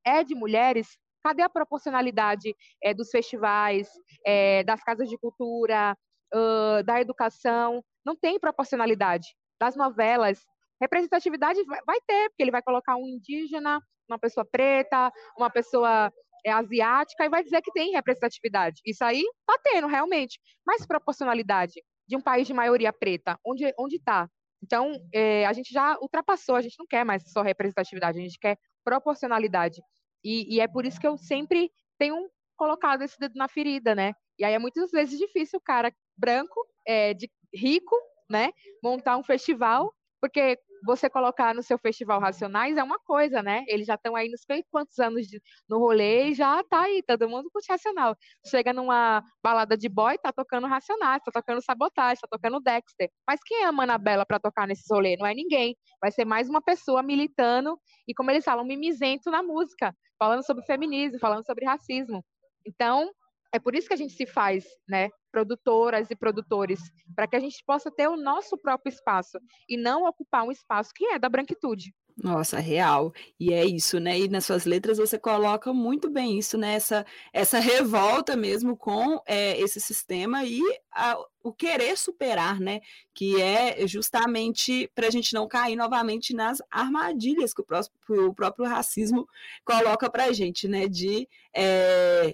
é 0.05 0.23
de 0.23 0.33
mulheres, 0.33 0.87
Cadê 1.25 1.41
a 1.41 1.49
proporcionalidade 1.49 2.55
é, 2.83 2.93
dos 2.93 3.09
festivais, 3.09 3.89
é, 4.23 4.63
das 4.63 4.83
casas 4.83 5.09
de 5.09 5.17
cultura, 5.17 5.97
uh, 6.31 6.83
da 6.83 7.01
educação? 7.01 7.83
Não 8.05 8.15
tem 8.15 8.39
proporcionalidade. 8.39 9.29
Das 9.59 9.75
novelas, 9.75 10.45
representatividade 10.79 11.59
vai 11.65 11.97
ter, 12.05 12.29
porque 12.29 12.43
ele 12.43 12.51
vai 12.51 12.61
colocar 12.61 12.95
um 12.95 13.07
indígena, 13.07 13.81
uma 14.07 14.19
pessoa 14.19 14.45
preta, 14.45 15.11
uma 15.35 15.49
pessoa 15.49 16.13
é, 16.45 16.51
asiática 16.51 17.25
e 17.25 17.29
vai 17.29 17.43
dizer 17.43 17.59
que 17.63 17.71
tem 17.71 17.93
representatividade. 17.93 18.79
Isso 18.85 19.03
aí 19.03 19.23
tá 19.47 19.57
tendo 19.63 19.87
realmente, 19.87 20.39
mas 20.63 20.85
proporcionalidade 20.85 21.73
de 22.07 22.15
um 22.15 22.21
país 22.21 22.45
de 22.45 22.53
maioria 22.53 22.93
preta, 22.93 23.35
onde 23.43 23.73
onde 23.79 23.95
está? 23.95 24.29
Então 24.61 24.93
é, 25.11 25.43
a 25.47 25.53
gente 25.53 25.73
já 25.73 25.97
ultrapassou, 25.99 26.55
a 26.55 26.61
gente 26.61 26.75
não 26.77 26.85
quer 26.85 27.03
mais 27.03 27.23
só 27.31 27.41
representatividade, 27.41 28.19
a 28.19 28.21
gente 28.21 28.37
quer 28.37 28.59
proporcionalidade. 28.83 29.81
E, 30.25 30.55
e 30.55 30.59
é 30.59 30.67
por 30.67 30.87
isso 30.87 30.99
que 30.99 31.07
eu 31.07 31.15
sempre 31.17 31.71
tenho 31.99 32.17
colocado 32.57 33.03
esse 33.03 33.17
dedo 33.19 33.35
na 33.35 33.47
ferida, 33.47 33.93
né? 33.93 34.13
E 34.39 34.43
aí 34.43 34.53
é 34.53 34.59
muitas 34.59 34.89
vezes 34.89 35.19
difícil 35.19 35.59
o 35.59 35.61
cara 35.61 35.93
branco, 36.17 36.65
é, 36.85 37.13
de 37.13 37.29
rico, 37.53 37.95
né, 38.29 38.51
montar 38.83 39.17
um 39.17 39.23
festival, 39.23 39.93
porque 40.19 40.57
você 40.85 41.09
colocar 41.09 41.53
no 41.53 41.63
seu 41.63 41.77
festival 41.77 42.19
Racionais 42.19 42.77
é 42.77 42.83
uma 42.83 42.99
coisa, 42.99 43.41
né? 43.41 43.65
Eles 43.67 43.87
já 43.87 43.95
estão 43.95 44.15
aí 44.15 44.29
nos 44.29 44.41
quantos 44.69 44.99
anos 44.99 45.27
de, 45.27 45.41
no 45.67 45.79
rolê 45.79 46.29
e 46.29 46.33
já 46.33 46.63
tá 46.63 46.81
aí, 46.83 47.01
todo 47.03 47.27
mundo 47.27 47.49
curte 47.51 47.71
Racional. 47.71 48.15
Chega 48.45 48.71
numa 48.71 49.23
balada 49.43 49.75
de 49.75 49.89
boy, 49.89 50.17
tá 50.17 50.31
tocando 50.31 50.67
Racionais, 50.67 51.21
tá 51.23 51.31
tocando 51.31 51.61
Sabotagem, 51.61 52.21
tá 52.21 52.27
tocando 52.29 52.59
Dexter. 52.59 53.09
Mas 53.27 53.39
quem 53.43 53.63
é 53.63 53.65
a 53.65 53.71
Manabela 53.71 54.25
para 54.25 54.39
tocar 54.39 54.67
nesses 54.67 54.85
rolê? 54.89 55.17
Não 55.17 55.25
é 55.25 55.33
ninguém. 55.33 55.75
Vai 55.99 56.11
ser 56.11 56.25
mais 56.25 56.47
uma 56.47 56.61
pessoa 56.61 57.01
militando 57.01 57.79
e, 58.07 58.13
como 58.13 58.29
eles 58.31 58.45
falam, 58.45 58.63
mimizento 58.63 59.31
na 59.31 59.41
música, 59.41 59.95
falando 60.19 60.45
sobre 60.45 60.63
feminismo, 60.65 61.19
falando 61.19 61.45
sobre 61.45 61.65
racismo. 61.65 62.23
Então, 62.65 63.11
é 63.53 63.59
por 63.59 63.73
isso 63.73 63.87
que 63.87 63.93
a 63.93 63.97
gente 63.97 64.13
se 64.13 64.25
faz, 64.25 64.65
né, 64.87 65.09
produtoras 65.35 66.09
e 66.09 66.15
produtores, 66.15 66.79
para 67.13 67.27
que 67.27 67.35
a 67.35 67.39
gente 67.41 67.61
possa 67.65 67.91
ter 67.91 68.07
o 68.07 68.15
nosso 68.15 68.57
próprio 68.57 68.89
espaço 68.89 69.37
e 69.67 69.75
não 69.75 70.07
ocupar 70.07 70.45
um 70.45 70.51
espaço 70.51 70.93
que 70.95 71.05
é 71.07 71.19
da 71.19 71.27
branquitude. 71.27 71.93
Nossa, 72.17 72.57
real. 72.59 73.11
E 73.37 73.53
é 73.53 73.65
isso, 73.65 73.99
né? 73.99 74.17
E 74.17 74.29
nas 74.29 74.45
suas 74.45 74.63
letras 74.63 74.97
você 74.97 75.19
coloca 75.19 75.73
muito 75.73 76.09
bem 76.09 76.39
isso, 76.39 76.57
né? 76.57 76.75
Essa, 76.75 77.05
essa 77.33 77.59
revolta 77.59 78.37
mesmo 78.37 78.77
com 78.77 79.21
é, 79.27 79.59
esse 79.59 79.81
sistema 79.81 80.45
e 80.45 80.61
a, 80.89 81.17
o 81.43 81.51
querer 81.51 81.97
superar, 81.97 82.57
né? 82.57 82.79
Que 83.13 83.41
é 83.41 83.85
justamente 83.85 84.89
para 84.95 85.07
a 85.07 85.11
gente 85.11 85.33
não 85.33 85.49
cair 85.49 85.75
novamente 85.75 86.33
nas 86.33 86.61
armadilhas 86.71 87.53
que 87.53 87.59
o, 87.59 87.65
próprio, 87.65 88.29
o 88.29 88.33
próprio 88.33 88.65
racismo 88.65 89.27
coloca 89.65 90.09
para 90.09 90.23
a 90.23 90.31
gente, 90.31 90.69
né? 90.69 90.87
De 90.87 91.27
é, 91.53 92.33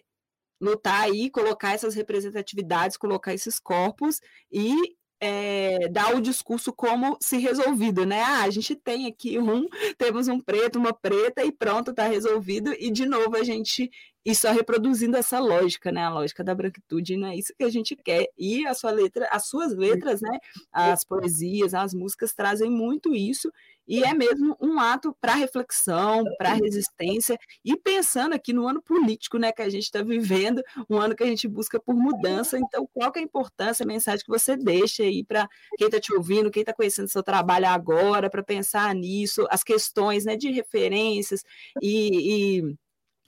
lutar 0.62 1.02
aí, 1.02 1.30
colocar 1.30 1.74
essas 1.74 1.96
representatividades, 1.96 2.96
colocar 2.96 3.34
esses 3.34 3.60
corpos 3.60 4.22
e 4.52 4.76
é, 5.20 5.88
dar 5.90 6.16
o 6.16 6.22
discurso 6.22 6.74
como 6.74 7.16
se 7.22 7.38
resolvido, 7.38 8.06
né? 8.06 8.22
Ah, 8.22 8.44
a 8.44 8.50
gente 8.50 8.76
tem 8.76 9.06
aqui 9.08 9.38
um, 9.38 9.68
temos 9.98 10.28
um 10.28 10.40
preto, 10.40 10.80
uma 10.80 10.94
preta 10.94 11.44
e 11.44 11.52
pronto, 11.52 11.92
está 11.92 12.08
resolvido. 12.08 12.74
E 12.74 12.90
de 12.90 13.06
novo 13.06 13.36
a 13.38 13.44
gente 13.44 13.90
e 14.26 14.36
só 14.36 14.52
reproduzindo 14.52 15.18
essa 15.18 15.40
lógica, 15.40 15.92
né? 15.92 16.04
A 16.04 16.10
lógica 16.10 16.44
da 16.44 16.54
branquitude, 16.54 17.18
não 17.18 17.28
é 17.28 17.36
isso 17.36 17.54
que 17.58 17.64
a 17.64 17.70
gente 17.70 17.96
quer. 17.96 18.28
E 18.38 18.66
a 18.68 18.74
sua 18.74 18.92
letra, 18.92 19.28
as 19.32 19.48
suas 19.48 19.76
letras, 19.76 20.22
né? 20.22 20.38
As 20.72 21.04
poesias, 21.04 21.74
as 21.74 21.94
músicas 21.94 22.34
trazem 22.34 22.70
muito 22.70 23.16
isso 23.16 23.52
e 23.88 24.04
é 24.04 24.14
mesmo 24.14 24.56
um 24.62 24.80
ato 24.80 25.14
para 25.20 25.34
reflexão, 25.36 26.24
para 26.38 26.54
resistência, 26.54 27.38
e 27.66 27.76
pensando 27.76 28.34
aqui 28.34 28.54
no 28.54 28.68
ano 28.68 28.82
político 28.82 29.38
né, 29.38 29.52
que 29.52 29.62
a 29.62 29.70
gente 29.70 29.84
está 29.84 30.02
vivendo, 30.02 30.62
um 30.90 30.98
ano 30.98 31.16
que 31.16 31.24
a 31.24 31.28
gente 31.28 31.48
busca 31.48 31.80
por 31.80 31.96
mudança. 31.96 32.58
Então, 32.58 32.88
qual 32.94 33.12
é 33.14 33.20
a 33.20 33.22
importância, 33.22 33.84
a 33.84 33.88
mensagem 33.88 34.24
que 34.24 34.32
você 34.32 34.56
deixa 34.56 35.04
aí 35.04 35.26
para 35.26 35.46
quem 35.78 35.88
está 35.88 36.00
te 36.00 36.14
ouvindo, 36.14 36.52
quem 36.52 36.62
está 36.62 36.74
conhecendo 36.74 37.10
seu 37.10 37.24
trabalho 37.24 37.68
agora, 37.68 38.30
para 38.30 38.44
pensar 38.44 38.94
nisso, 38.96 39.46
as 39.50 39.64
questões 39.64 40.24
né, 40.24 40.38
de 40.38 40.52
referências 40.52 41.44
e, 41.82 42.60
e 42.60 42.76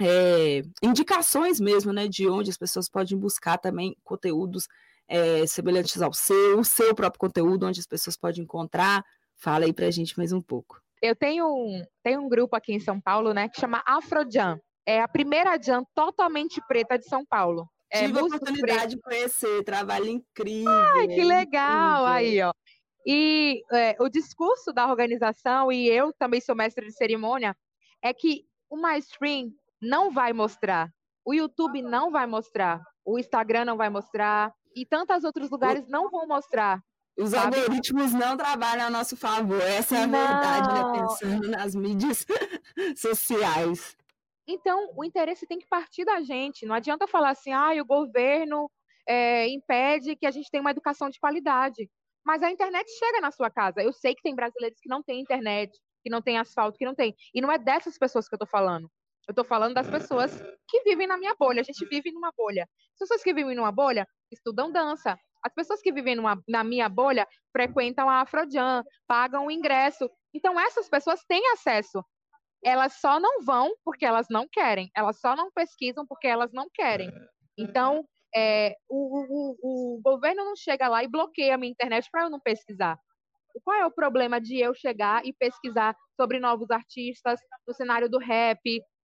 é, 0.03 0.61
indicações 0.81 1.59
mesmo, 1.59 1.93
né, 1.93 2.07
de 2.07 2.27
onde 2.27 2.49
as 2.49 2.57
pessoas 2.57 2.89
podem 2.89 3.17
buscar 3.17 3.57
também 3.57 3.95
conteúdos 4.03 4.67
é, 5.07 5.45
semelhantes 5.45 6.01
ao 6.01 6.13
seu, 6.13 6.59
o 6.59 6.63
seu 6.63 6.93
próprio 6.93 7.19
conteúdo, 7.19 7.65
onde 7.65 7.79
as 7.79 7.87
pessoas 7.87 8.17
podem 8.17 8.43
encontrar. 8.43 9.03
Fala 9.35 9.65
aí 9.65 9.73
pra 9.73 9.91
gente 9.91 10.17
mais 10.17 10.31
um 10.31 10.41
pouco. 10.41 10.81
Eu 11.01 11.15
tenho 11.15 11.45
um, 11.47 11.83
tenho 12.01 12.21
um 12.21 12.29
grupo 12.29 12.55
aqui 12.55 12.73
em 12.73 12.79
São 12.79 12.99
Paulo, 12.99 13.33
né, 13.33 13.49
que 13.49 13.59
chama 13.59 13.83
Afrojam. 13.85 14.59
É 14.85 15.01
a 15.01 15.07
primeira 15.07 15.57
jam 15.61 15.85
totalmente 15.93 16.61
preta 16.67 16.97
de 16.97 17.05
São 17.07 17.25
Paulo. 17.25 17.67
É, 17.91 18.07
Tive 18.07 18.19
a 18.19 18.23
oportunidade 18.23 18.95
de 18.95 19.01
conhecer, 19.01 19.63
trabalho 19.63 20.07
incrível. 20.07 20.71
Ai, 20.71 21.07
que 21.07 21.23
legal! 21.23 22.01
Incrível. 22.01 22.07
Aí, 22.07 22.41
ó. 22.41 22.53
E 23.05 23.61
é, 23.71 23.95
o 23.99 24.09
discurso 24.09 24.73
da 24.73 24.89
organização, 24.89 25.71
e 25.71 25.87
eu 25.87 26.13
também 26.13 26.41
sou 26.41 26.55
mestre 26.55 26.85
de 26.85 26.93
cerimônia, 26.93 27.55
é 28.01 28.13
que 28.13 28.45
o 28.69 28.77
mainstream 28.77 29.51
não 29.83 30.11
vai 30.11 30.33
mostrar, 30.33 30.89
o 31.25 31.33
YouTube 31.33 31.81
não 31.81 32.11
vai 32.11 32.25
mostrar, 32.25 32.81
o 33.05 33.19
Instagram 33.19 33.65
não 33.65 33.77
vai 33.77 33.89
mostrar, 33.89 34.53
e 34.75 34.85
tantos 34.85 35.23
outros 35.23 35.49
lugares 35.49 35.87
não 35.87 36.09
vão 36.09 36.27
mostrar. 36.27 36.81
Os 37.15 37.29
sabe? 37.29 37.59
algoritmos 37.59 38.11
não 38.11 38.35
trabalham 38.35 38.87
a 38.87 38.89
nosso 38.89 39.15
favor, 39.15 39.61
essa 39.61 39.97
é 39.97 40.03
a 40.03 40.07
não. 40.07 40.19
verdade, 40.19 40.67
né? 40.73 40.99
Pensando 40.99 41.47
nas 41.49 41.75
mídias 41.75 42.25
sociais. 42.97 43.95
Então, 44.47 44.91
o 44.95 45.03
interesse 45.03 45.45
tem 45.45 45.59
que 45.59 45.67
partir 45.67 46.03
da 46.03 46.21
gente. 46.21 46.65
Não 46.65 46.73
adianta 46.73 47.07
falar 47.07 47.29
assim, 47.29 47.53
ah, 47.53 47.71
o 47.79 47.85
governo 47.85 48.69
é, 49.07 49.47
impede 49.47 50.15
que 50.15 50.25
a 50.25 50.31
gente 50.31 50.49
tenha 50.49 50.61
uma 50.61 50.71
educação 50.71 51.09
de 51.09 51.19
qualidade. 51.19 51.89
Mas 52.25 52.41
a 52.41 52.51
internet 52.51 52.89
chega 52.97 53.21
na 53.21 53.31
sua 53.31 53.49
casa. 53.49 53.81
Eu 53.81 53.93
sei 53.93 54.15
que 54.15 54.21
tem 54.21 54.35
brasileiros 54.35 54.79
que 54.81 54.89
não 54.89 55.03
têm 55.03 55.21
internet, 55.21 55.71
que 56.01 56.09
não 56.09 56.21
têm 56.21 56.37
asfalto, 56.37 56.77
que 56.77 56.85
não 56.85 56.95
tem. 56.95 57.15
E 57.33 57.41
não 57.41 57.51
é 57.51 57.57
dessas 57.57 57.97
pessoas 57.97 58.27
que 58.27 58.33
eu 58.33 58.37
estou 58.37 58.47
falando. 58.47 58.89
Eu 59.27 59.31
estou 59.31 59.45
falando 59.45 59.73
das 59.73 59.89
pessoas 59.89 60.31
que 60.67 60.81
vivem 60.83 61.07
na 61.07 61.17
minha 61.17 61.35
bolha. 61.39 61.61
A 61.61 61.63
gente 61.63 61.85
vive 61.85 62.11
numa 62.11 62.31
bolha. 62.37 62.67
As 62.93 62.99
pessoas 62.99 63.23
que 63.23 63.33
vivem 63.33 63.55
numa 63.55 63.71
bolha 63.71 64.07
estudam 64.31 64.71
dança, 64.71 65.17
as 65.43 65.53
pessoas 65.53 65.81
que 65.81 65.91
vivem 65.91 66.15
numa, 66.15 66.41
na 66.47 66.63
minha 66.63 66.87
bolha 66.89 67.27
frequentam 67.51 68.09
a 68.09 68.21
Afrojam, 68.21 68.83
pagam 69.07 69.47
o 69.47 69.51
ingresso. 69.51 70.09
Então, 70.33 70.59
essas 70.59 70.89
pessoas 70.89 71.23
têm 71.27 71.41
acesso. 71.51 72.03
Elas 72.63 72.93
só 72.93 73.19
não 73.19 73.43
vão 73.43 73.73
porque 73.83 74.05
elas 74.05 74.27
não 74.29 74.47
querem. 74.49 74.89
Elas 74.95 75.19
só 75.19 75.35
não 75.35 75.51
pesquisam 75.51 76.05
porque 76.07 76.27
elas 76.27 76.51
não 76.53 76.67
querem. 76.73 77.11
Então, 77.57 78.05
é, 78.35 78.75
o, 78.89 79.55
o, 79.61 79.97
o 79.97 80.01
governo 80.01 80.45
não 80.45 80.55
chega 80.55 80.87
lá 80.87 81.03
e 81.03 81.09
bloqueia 81.09 81.55
a 81.55 81.57
minha 81.57 81.71
internet 81.71 82.09
para 82.09 82.23
eu 82.23 82.29
não 82.29 82.39
pesquisar. 82.39 82.97
Qual 83.63 83.77
é 83.77 83.85
o 83.85 83.91
problema 83.91 84.41
de 84.41 84.57
eu 84.57 84.73
chegar 84.73 85.23
e 85.25 85.33
pesquisar 85.33 85.95
sobre 86.19 86.39
novos 86.39 86.71
artistas 86.71 87.39
no 87.67 87.73
cenário 87.73 88.09
do 88.09 88.17
rap, 88.17 88.59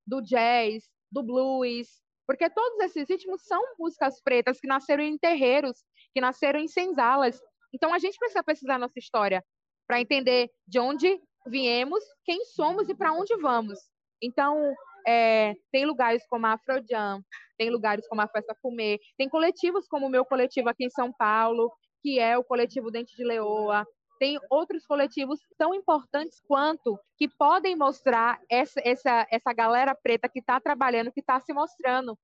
do 0.10 0.22
jazz, 0.22 0.84
do 1.12 1.24
blues? 1.24 1.88
Porque 2.28 2.50
todos 2.50 2.80
esses 2.82 3.08
ritmos 3.08 3.44
são 3.44 3.62
músicas 3.78 4.22
pretas 4.22 4.60
que 4.60 4.68
nasceram 4.68 5.04
em 5.04 5.18
terreiros 5.18 5.84
que 6.14 6.22
nasceram 6.22 6.60
em 6.60 6.68
senzalas. 6.68 7.40
Então 7.74 7.94
a 7.94 8.00
gente 8.00 8.18
precisa 8.18 8.44
pesquisar 8.44 8.78
nossa 8.78 8.98
história 8.98 9.44
para 9.88 10.02
entender 10.02 10.50
de 10.68 10.80
onde 10.80 11.20
viemos, 11.48 12.04
quem 12.26 12.44
somos 12.46 12.90
e 12.90 12.96
para 12.96 13.14
onde 13.14 13.36
vamos. 13.38 13.80
Então, 14.22 14.74
é, 15.08 15.56
tem 15.72 15.86
lugares 15.86 16.26
como 16.28 16.46
a 16.46 16.54
Afrojam, 16.54 17.24
tem 17.58 17.70
lugares 17.70 18.08
como 18.08 18.22
a 18.22 18.28
Festa 18.28 18.56
Comer, 18.62 19.00
tem 19.18 19.30
coletivos 19.30 19.88
como 19.88 20.06
o 20.06 20.10
meu 20.10 20.26
coletivo 20.26 20.70
aqui 20.70 20.86
em 20.86 20.90
São 20.90 21.12
Paulo, 21.12 21.72
que 22.02 22.20
é 22.20 22.38
o 22.38 22.44
coletivo 22.44 22.92
Dente 22.92 23.16
de 23.16 23.24
Leoa, 23.24 23.86
tem 24.20 24.38
outros 24.50 24.86
coletivos 24.86 25.40
tão 25.58 25.74
importantes 25.74 26.42
quanto 26.46 27.00
que 27.18 27.28
podem 27.28 27.76
mostrar 27.76 28.40
essa, 28.50 28.82
essa, 28.84 29.26
essa 29.32 29.54
galera 29.54 29.96
preta 29.96 30.28
que 30.28 30.40
está 30.40 30.60
trabalhando, 30.60 31.12
que 31.12 31.22
está 31.22 31.40
se 31.40 31.54
mostrando. 31.54 32.18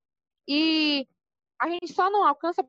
E 0.46 1.08
a 1.58 1.68
gente 1.70 1.92
só 1.92 2.10
não 2.10 2.26
alcança 2.26 2.62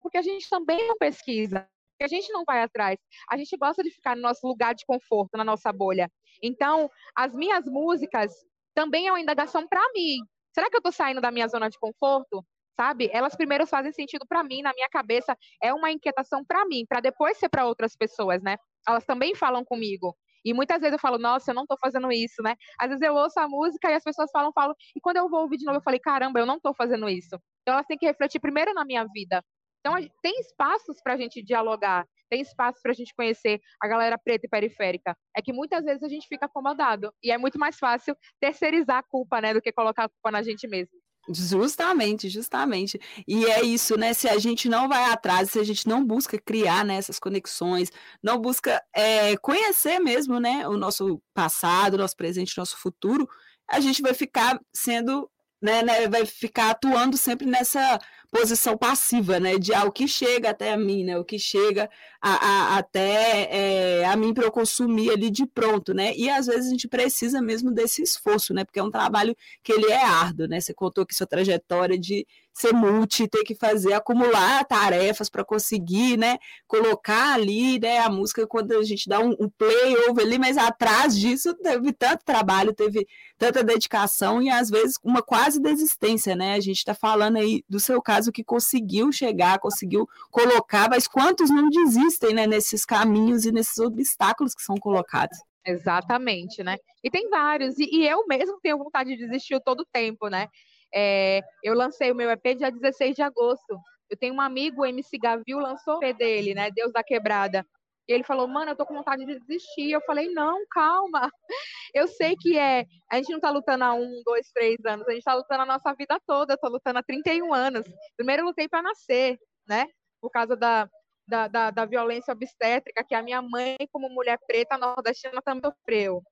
porque 0.00 0.18
a 0.18 0.22
gente 0.22 0.48
também 0.48 0.88
não 0.88 0.96
pesquisa, 0.96 1.68
porque 1.92 2.04
a 2.04 2.08
gente 2.08 2.32
não 2.32 2.44
vai 2.44 2.62
atrás. 2.62 2.98
A 3.30 3.36
gente 3.36 3.56
gosta 3.56 3.82
de 3.82 3.90
ficar 3.90 4.16
no 4.16 4.22
nosso 4.22 4.46
lugar 4.46 4.74
de 4.74 4.84
conforto, 4.86 5.36
na 5.36 5.44
nossa 5.44 5.72
bolha. 5.72 6.10
Então, 6.42 6.90
as 7.14 7.34
minhas 7.34 7.66
músicas 7.66 8.32
também 8.74 9.06
é 9.06 9.12
uma 9.12 9.20
indagação 9.20 9.68
para 9.68 9.80
mim. 9.94 10.18
Será 10.52 10.68
que 10.68 10.76
eu 10.76 10.80
estou 10.80 10.92
saindo 10.92 11.20
da 11.20 11.30
minha 11.30 11.46
zona 11.46 11.68
de 11.68 11.78
conforto? 11.78 12.44
Sabe? 12.78 13.10
Elas 13.12 13.36
primeiro 13.36 13.66
fazem 13.66 13.92
sentido 13.92 14.26
para 14.26 14.42
mim, 14.42 14.62
na 14.62 14.72
minha 14.74 14.88
cabeça, 14.88 15.36
é 15.62 15.72
uma 15.74 15.90
inquietação 15.90 16.44
para 16.44 16.64
mim, 16.66 16.84
para 16.88 17.00
depois 17.00 17.36
ser 17.38 17.48
para 17.48 17.66
outras 17.66 17.94
pessoas, 17.96 18.42
né? 18.42 18.56
Elas 18.88 19.04
também 19.04 19.34
falam 19.34 19.64
comigo. 19.64 20.16
E 20.44 20.52
muitas 20.52 20.80
vezes 20.80 20.94
eu 20.94 20.98
falo, 20.98 21.18
nossa, 21.18 21.50
eu 21.50 21.54
não 21.54 21.62
estou 21.62 21.78
fazendo 21.78 22.10
isso, 22.10 22.42
né? 22.42 22.56
Às 22.80 22.88
vezes 22.88 23.02
eu 23.02 23.14
ouço 23.14 23.38
a 23.38 23.48
música 23.48 23.90
e 23.90 23.94
as 23.94 24.02
pessoas 24.02 24.30
falam, 24.32 24.52
falam, 24.52 24.74
e 24.96 25.00
quando 25.00 25.18
eu 25.18 25.28
vou 25.28 25.42
ouvir 25.42 25.56
de 25.56 25.64
novo, 25.64 25.78
eu 25.78 25.82
falei, 25.82 26.00
caramba, 26.00 26.40
eu 26.40 26.46
não 26.46 26.56
estou 26.56 26.74
fazendo 26.74 27.08
isso. 27.08 27.38
Então 27.62 27.74
elas 27.74 27.86
têm 27.86 27.98
que 27.98 28.06
refletir 28.06 28.40
primeiro 28.40 28.74
na 28.74 28.84
minha 28.84 29.04
vida. 29.04 29.44
Então 29.80 29.94
tem 30.22 30.38
espaços 30.40 31.00
para 31.02 31.14
a 31.14 31.16
gente 31.16 31.42
dialogar, 31.42 32.06
tem 32.30 32.40
espaço 32.40 32.80
para 32.82 32.92
a 32.92 32.94
gente 32.94 33.12
conhecer 33.14 33.60
a 33.82 33.88
galera 33.88 34.16
preta 34.16 34.46
e 34.46 34.48
periférica. 34.48 35.16
É 35.36 35.42
que 35.42 35.52
muitas 35.52 35.84
vezes 35.84 36.02
a 36.02 36.08
gente 36.08 36.26
fica 36.28 36.46
acomodado 36.46 37.12
e 37.22 37.30
é 37.32 37.38
muito 37.38 37.58
mais 37.58 37.76
fácil 37.78 38.16
terceirizar 38.40 38.98
a 38.98 39.02
culpa, 39.02 39.40
né, 39.40 39.52
do 39.52 39.60
que 39.60 39.72
colocar 39.72 40.04
a 40.04 40.08
culpa 40.08 40.30
na 40.30 40.42
gente 40.42 40.66
mesmo. 40.68 40.98
Justamente, 41.28 42.28
justamente. 42.28 43.00
E 43.28 43.46
é 43.46 43.62
isso, 43.62 43.96
né? 43.96 44.12
Se 44.12 44.28
a 44.28 44.38
gente 44.38 44.68
não 44.68 44.88
vai 44.88 45.04
atrás, 45.04 45.50
se 45.50 45.58
a 45.58 45.64
gente 45.64 45.86
não 45.86 46.04
busca 46.04 46.36
criar 46.38 46.84
né, 46.84 46.96
essas 46.96 47.18
conexões, 47.18 47.90
não 48.22 48.38
busca 48.40 48.82
é, 48.92 49.36
conhecer 49.36 50.00
mesmo 50.00 50.40
né, 50.40 50.66
o 50.66 50.76
nosso 50.76 51.22
passado, 51.32 51.96
nosso 51.96 52.16
presente, 52.16 52.58
nosso 52.58 52.76
futuro, 52.76 53.28
a 53.70 53.78
gente 53.78 54.02
vai 54.02 54.14
ficar 54.14 54.60
sendo, 54.74 55.30
né, 55.62 55.82
né 55.82 56.08
vai 56.08 56.26
ficar 56.26 56.70
atuando 56.70 57.16
sempre 57.16 57.46
nessa 57.46 58.00
posição 58.32 58.78
passiva, 58.78 59.38
né? 59.38 59.58
De 59.58 59.74
ah, 59.74 59.84
o 59.84 59.92
que 59.92 60.08
chega 60.08 60.50
até 60.50 60.72
a 60.72 60.76
mim, 60.76 61.04
né? 61.04 61.18
O 61.18 61.24
que 61.24 61.38
chega 61.38 61.88
a, 62.20 62.30
a, 62.30 62.78
até 62.78 64.00
é, 64.00 64.04
a 64.06 64.16
mim 64.16 64.32
para 64.32 64.44
eu 64.46 64.50
consumir 64.50 65.10
ali 65.10 65.30
de 65.30 65.46
pronto, 65.46 65.92
né? 65.92 66.14
E 66.16 66.30
às 66.30 66.46
vezes 66.46 66.68
a 66.68 66.70
gente 66.70 66.88
precisa 66.88 67.42
mesmo 67.42 67.70
desse 67.70 68.02
esforço, 68.02 68.54
né? 68.54 68.64
Porque 68.64 68.80
é 68.80 68.82
um 68.82 68.90
trabalho 68.90 69.36
que 69.62 69.70
ele 69.70 69.92
é 69.92 70.02
árduo, 70.02 70.48
né? 70.48 70.60
Você 70.60 70.72
contou 70.72 71.04
que 71.04 71.14
sua 71.14 71.26
trajetória 71.26 71.98
de 71.98 72.26
ser 72.52 72.72
multi, 72.72 73.26
ter 73.26 73.44
que 73.44 73.54
fazer, 73.54 73.94
acumular 73.94 74.64
tarefas 74.64 75.30
para 75.30 75.44
conseguir, 75.44 76.18
né, 76.18 76.38
colocar 76.66 77.34
ali, 77.34 77.78
né, 77.78 77.98
a 77.98 78.10
música 78.10 78.46
quando 78.46 78.72
a 78.72 78.82
gente 78.82 79.08
dá 79.08 79.20
um, 79.20 79.34
um 79.40 79.48
play 79.48 79.96
over 80.08 80.24
ali, 80.24 80.38
mas 80.38 80.58
atrás 80.58 81.18
disso 81.18 81.54
teve 81.54 81.92
tanto 81.92 82.24
trabalho, 82.24 82.74
teve 82.74 83.06
tanta 83.38 83.64
dedicação 83.64 84.42
e 84.42 84.50
às 84.50 84.68
vezes 84.68 84.96
uma 85.02 85.22
quase 85.22 85.60
desistência, 85.60 86.36
né, 86.36 86.54
a 86.54 86.60
gente 86.60 86.78
está 86.78 86.94
falando 86.94 87.38
aí 87.38 87.64
do 87.68 87.80
seu 87.80 88.02
caso 88.02 88.21
que 88.30 88.44
conseguiu 88.44 89.10
chegar, 89.10 89.58
conseguiu 89.58 90.06
colocar, 90.30 90.88
mas 90.90 91.08
quantos 91.08 91.50
não 91.50 91.68
desistem, 91.68 92.34
né, 92.34 92.46
nesses 92.46 92.84
caminhos 92.84 93.46
e 93.46 93.50
nesses 93.50 93.78
obstáculos 93.78 94.54
que 94.54 94.62
são 94.62 94.76
colocados? 94.76 95.38
Exatamente, 95.66 96.62
né? 96.62 96.76
E 97.02 97.10
tem 97.10 97.28
vários, 97.30 97.78
e, 97.78 97.88
e 97.90 98.06
eu 98.06 98.26
mesmo 98.26 98.58
tenho 98.60 98.78
vontade 98.78 99.16
de 99.16 99.26
desistir 99.26 99.60
todo 99.64 99.80
o 99.80 99.86
tempo, 99.92 100.28
né? 100.28 100.48
É, 100.94 101.40
eu 101.62 101.74
lancei 101.74 102.12
o 102.12 102.14
meu 102.14 102.30
EP 102.30 102.56
dia 102.56 102.70
16 102.70 103.16
de 103.16 103.22
agosto. 103.22 103.78
Eu 104.10 104.16
tenho 104.16 104.34
um 104.34 104.40
amigo, 104.40 104.82
o 104.82 104.86
MC 104.86 105.16
Gavil, 105.16 105.58
lançou 105.58 105.98
o 105.98 106.04
EP 106.04 106.16
dele, 106.18 106.54
né? 106.54 106.70
Deus 106.70 106.92
da 106.92 107.02
Quebrada. 107.02 107.64
Ele 108.08 108.24
falou, 108.24 108.48
mano, 108.48 108.70
eu 108.70 108.76
tô 108.76 108.84
com 108.84 108.94
vontade 108.94 109.24
de 109.24 109.38
desistir. 109.38 109.90
Eu 109.92 110.00
falei, 110.02 110.28
não, 110.32 110.64
calma. 110.70 111.30
Eu 111.94 112.08
sei 112.08 112.34
que 112.36 112.58
é. 112.58 112.86
A 113.10 113.16
gente 113.16 113.30
não 113.30 113.40
tá 113.40 113.50
lutando 113.50 113.84
há 113.84 113.94
um, 113.94 114.22
dois, 114.24 114.50
três 114.52 114.76
anos. 114.86 115.06
A 115.06 115.12
gente 115.12 115.22
tá 115.22 115.34
lutando 115.34 115.62
a 115.62 115.66
nossa 115.66 115.92
vida 115.94 116.18
toda. 116.26 116.54
Eu 116.54 116.58
tô 116.58 116.68
lutando 116.68 116.98
há 116.98 117.02
31 117.02 117.52
anos. 117.52 117.86
Primeiro 118.16 118.42
eu 118.42 118.46
lutei 118.46 118.68
para 118.68 118.82
nascer, 118.82 119.38
né? 119.68 119.86
Por 120.20 120.30
causa 120.30 120.56
da, 120.56 120.88
da, 121.28 121.48
da, 121.48 121.70
da, 121.70 121.84
violência 121.84 122.32
obstétrica, 122.32 123.04
que 123.04 123.14
a 123.14 123.22
minha 123.22 123.42
mãe, 123.42 123.76
como 123.92 124.08
mulher 124.08 124.38
preta 124.46 124.78
nordestina, 124.78 125.42
também 125.42 125.62
sofreu 125.70 126.22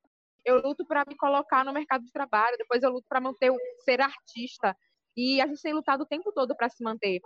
eu 0.45 0.61
luto 0.61 0.85
para 0.87 1.05
me 1.07 1.17
colocar 1.17 1.65
no 1.65 1.73
mercado 1.73 2.05
de 2.05 2.13
trabalho, 2.13 2.57
depois 2.59 2.83
eu 2.83 2.91
luto 2.91 3.07
para 3.09 3.21
manter 3.21 3.53
ser 3.85 4.01
artista. 4.01 4.77
E 5.17 5.41
a 5.41 5.47
gente 5.47 5.63
tem 5.63 5.73
lutado 5.73 6.03
o 6.03 6.07
tempo 6.07 6.33
todo 6.33 6.57
para 6.57 6.69
se 6.69 6.83
manter. 6.83 7.21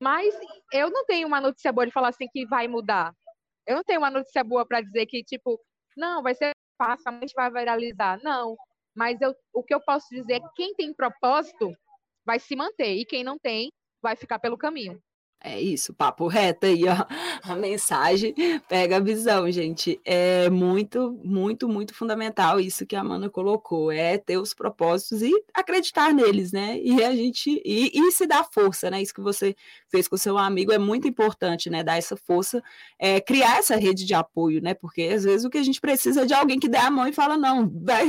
Mas 0.00 0.34
eu 0.72 0.90
não 0.90 1.04
tenho 1.04 1.26
uma 1.26 1.40
notícia 1.40 1.72
boa 1.72 1.86
de 1.86 1.92
falar 1.92 2.08
assim 2.08 2.26
que 2.30 2.46
vai 2.46 2.68
mudar. 2.68 3.12
Eu 3.68 3.76
não 3.76 3.84
tenho 3.84 4.00
uma 4.00 4.10
notícia 4.10 4.42
boa 4.42 4.66
para 4.66 4.80
dizer 4.80 5.04
que, 5.04 5.22
tipo, 5.22 5.60
não, 5.94 6.22
vai 6.22 6.34
ser 6.34 6.52
fácil, 6.78 7.10
a 7.10 7.12
gente 7.20 7.34
vai 7.34 7.50
viralizar. 7.50 8.18
Não. 8.22 8.56
Mas 8.96 9.20
eu, 9.20 9.34
o 9.52 9.62
que 9.62 9.74
eu 9.74 9.80
posso 9.80 10.06
dizer 10.10 10.36
é 10.36 10.40
que 10.40 10.48
quem 10.56 10.74
tem 10.74 10.94
propósito 10.94 11.70
vai 12.24 12.38
se 12.38 12.56
manter. 12.56 12.96
E 12.96 13.04
quem 13.04 13.22
não 13.22 13.38
tem, 13.38 13.70
vai 14.00 14.16
ficar 14.16 14.38
pelo 14.38 14.56
caminho. 14.56 14.98
É 15.40 15.60
isso, 15.60 15.94
papo 15.94 16.26
reto 16.26 16.66
aí, 16.66 16.82
ó. 16.88 17.06
A 17.44 17.54
mensagem 17.54 18.34
pega 18.68 18.96
a 18.96 19.00
visão, 19.00 19.48
gente. 19.52 20.00
É 20.04 20.50
muito, 20.50 21.16
muito, 21.22 21.68
muito 21.68 21.94
fundamental 21.94 22.58
isso 22.58 22.84
que 22.84 22.96
a 22.96 23.00
Amanda 23.00 23.30
colocou. 23.30 23.92
É 23.92 24.18
ter 24.18 24.36
os 24.36 24.52
propósitos 24.52 25.22
e 25.22 25.32
acreditar 25.54 26.12
neles, 26.12 26.50
né? 26.50 26.80
E 26.82 27.04
a 27.04 27.14
gente. 27.14 27.62
E, 27.64 27.92
e 27.94 28.10
se 28.10 28.26
dar 28.26 28.44
força, 28.52 28.90
né? 28.90 29.00
Isso 29.00 29.14
que 29.14 29.20
você 29.20 29.54
fez 29.88 30.08
com 30.08 30.16
o 30.16 30.18
seu 30.18 30.36
amigo 30.36 30.72
é 30.72 30.78
muito 30.78 31.06
importante, 31.06 31.70
né? 31.70 31.84
Dar 31.84 31.96
essa 31.96 32.16
força, 32.16 32.60
é, 32.98 33.20
criar 33.20 33.58
essa 33.58 33.76
rede 33.76 34.04
de 34.04 34.14
apoio, 34.14 34.60
né? 34.60 34.74
Porque 34.74 35.02
às 35.02 35.22
vezes 35.22 35.44
o 35.44 35.50
que 35.50 35.58
a 35.58 35.62
gente 35.62 35.80
precisa 35.80 36.22
é 36.22 36.26
de 36.26 36.34
alguém 36.34 36.58
que 36.58 36.68
dê 36.68 36.78
a 36.78 36.90
mão 36.90 37.06
e 37.06 37.12
fala: 37.12 37.36
não, 37.36 37.70
vai, 37.84 38.08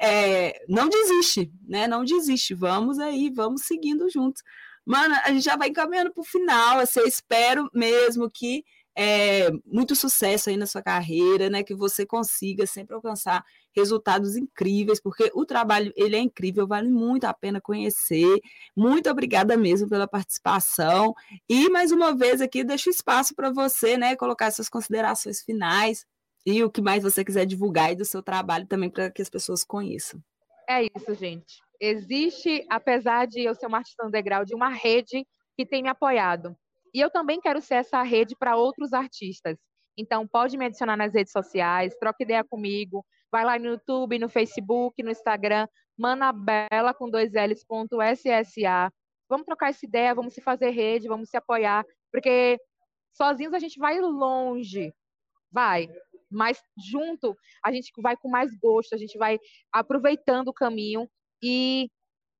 é, 0.00 0.64
não 0.68 0.88
desiste, 0.88 1.50
né? 1.68 1.88
Não 1.88 2.04
desiste, 2.04 2.54
vamos 2.54 3.00
aí, 3.00 3.30
vamos 3.30 3.62
seguindo 3.62 4.08
juntos. 4.08 4.42
Mano, 4.88 5.14
a 5.22 5.30
gente 5.30 5.44
já 5.44 5.54
vai 5.54 5.68
encaminhando 5.68 6.10
para 6.10 6.22
o 6.22 6.24
final. 6.24 6.78
Assim, 6.78 7.00
eu 7.00 7.06
espero 7.06 7.68
mesmo 7.74 8.30
que 8.30 8.64
é, 8.96 9.50
muito 9.66 9.94
sucesso 9.94 10.48
aí 10.48 10.56
na 10.56 10.64
sua 10.64 10.82
carreira, 10.82 11.50
né? 11.50 11.62
Que 11.62 11.74
você 11.74 12.06
consiga 12.06 12.66
sempre 12.66 12.94
alcançar 12.94 13.44
resultados 13.76 14.34
incríveis, 14.34 14.98
porque 14.98 15.30
o 15.34 15.44
trabalho 15.44 15.92
ele 15.94 16.16
é 16.16 16.18
incrível, 16.18 16.66
vale 16.66 16.88
muito 16.88 17.26
a 17.26 17.34
pena 17.34 17.60
conhecer. 17.60 18.40
Muito 18.74 19.10
obrigada 19.10 19.58
mesmo 19.58 19.90
pela 19.90 20.08
participação. 20.08 21.14
E 21.46 21.68
mais 21.68 21.92
uma 21.92 22.16
vez 22.16 22.40
aqui 22.40 22.64
deixo 22.64 22.88
espaço 22.88 23.34
para 23.34 23.50
você, 23.50 23.98
né? 23.98 24.16
Colocar 24.16 24.50
suas 24.50 24.70
considerações 24.70 25.42
finais 25.42 26.06
e 26.46 26.64
o 26.64 26.70
que 26.70 26.80
mais 26.80 27.02
você 27.02 27.22
quiser 27.22 27.44
divulgar 27.44 27.90
aí 27.90 27.94
do 27.94 28.06
seu 28.06 28.22
trabalho 28.22 28.66
também 28.66 28.88
para 28.88 29.10
que 29.10 29.20
as 29.20 29.28
pessoas 29.28 29.62
conheçam. 29.62 30.18
É 30.66 30.82
isso, 30.84 31.14
gente 31.14 31.67
existe, 31.80 32.64
apesar 32.68 33.26
de 33.26 33.42
eu 33.42 33.54
ser 33.54 33.66
uma 33.66 33.78
artista 33.78 34.06
underground, 34.06 34.50
uma 34.52 34.68
rede 34.68 35.26
que 35.56 35.66
tem 35.66 35.82
me 35.82 35.88
apoiado. 35.88 36.56
E 36.94 37.00
eu 37.00 37.10
também 37.10 37.40
quero 37.40 37.60
ser 37.60 37.76
essa 37.76 38.02
rede 38.02 38.34
para 38.36 38.56
outros 38.56 38.92
artistas. 38.92 39.58
Então, 39.96 40.26
pode 40.26 40.56
me 40.56 40.66
adicionar 40.66 40.96
nas 40.96 41.12
redes 41.12 41.32
sociais, 41.32 41.96
troca 41.98 42.22
ideia 42.22 42.44
comigo, 42.44 43.04
vai 43.30 43.44
lá 43.44 43.58
no 43.58 43.66
YouTube, 43.66 44.18
no 44.18 44.28
Facebook, 44.28 45.02
no 45.02 45.10
Instagram, 45.10 45.66
manabela 45.96 46.94
com 46.94 47.10
dois 47.10 47.32
L's, 47.32 47.64
ponto 47.64 47.98
SSA. 48.00 48.92
Vamos 49.28 49.44
trocar 49.44 49.70
essa 49.70 49.84
ideia, 49.84 50.14
vamos 50.14 50.34
se 50.34 50.40
fazer 50.40 50.70
rede, 50.70 51.08
vamos 51.08 51.28
se 51.28 51.36
apoiar, 51.36 51.84
porque 52.12 52.58
sozinhos 53.12 53.52
a 53.52 53.58
gente 53.58 53.78
vai 53.78 54.00
longe, 54.00 54.94
vai, 55.50 55.88
mas 56.30 56.62
junto 56.76 57.36
a 57.64 57.72
gente 57.72 57.90
vai 58.00 58.16
com 58.16 58.28
mais 58.28 58.56
gosto, 58.56 58.94
a 58.94 58.98
gente 58.98 59.18
vai 59.18 59.38
aproveitando 59.72 60.48
o 60.48 60.54
caminho 60.54 61.08
e 61.42 61.88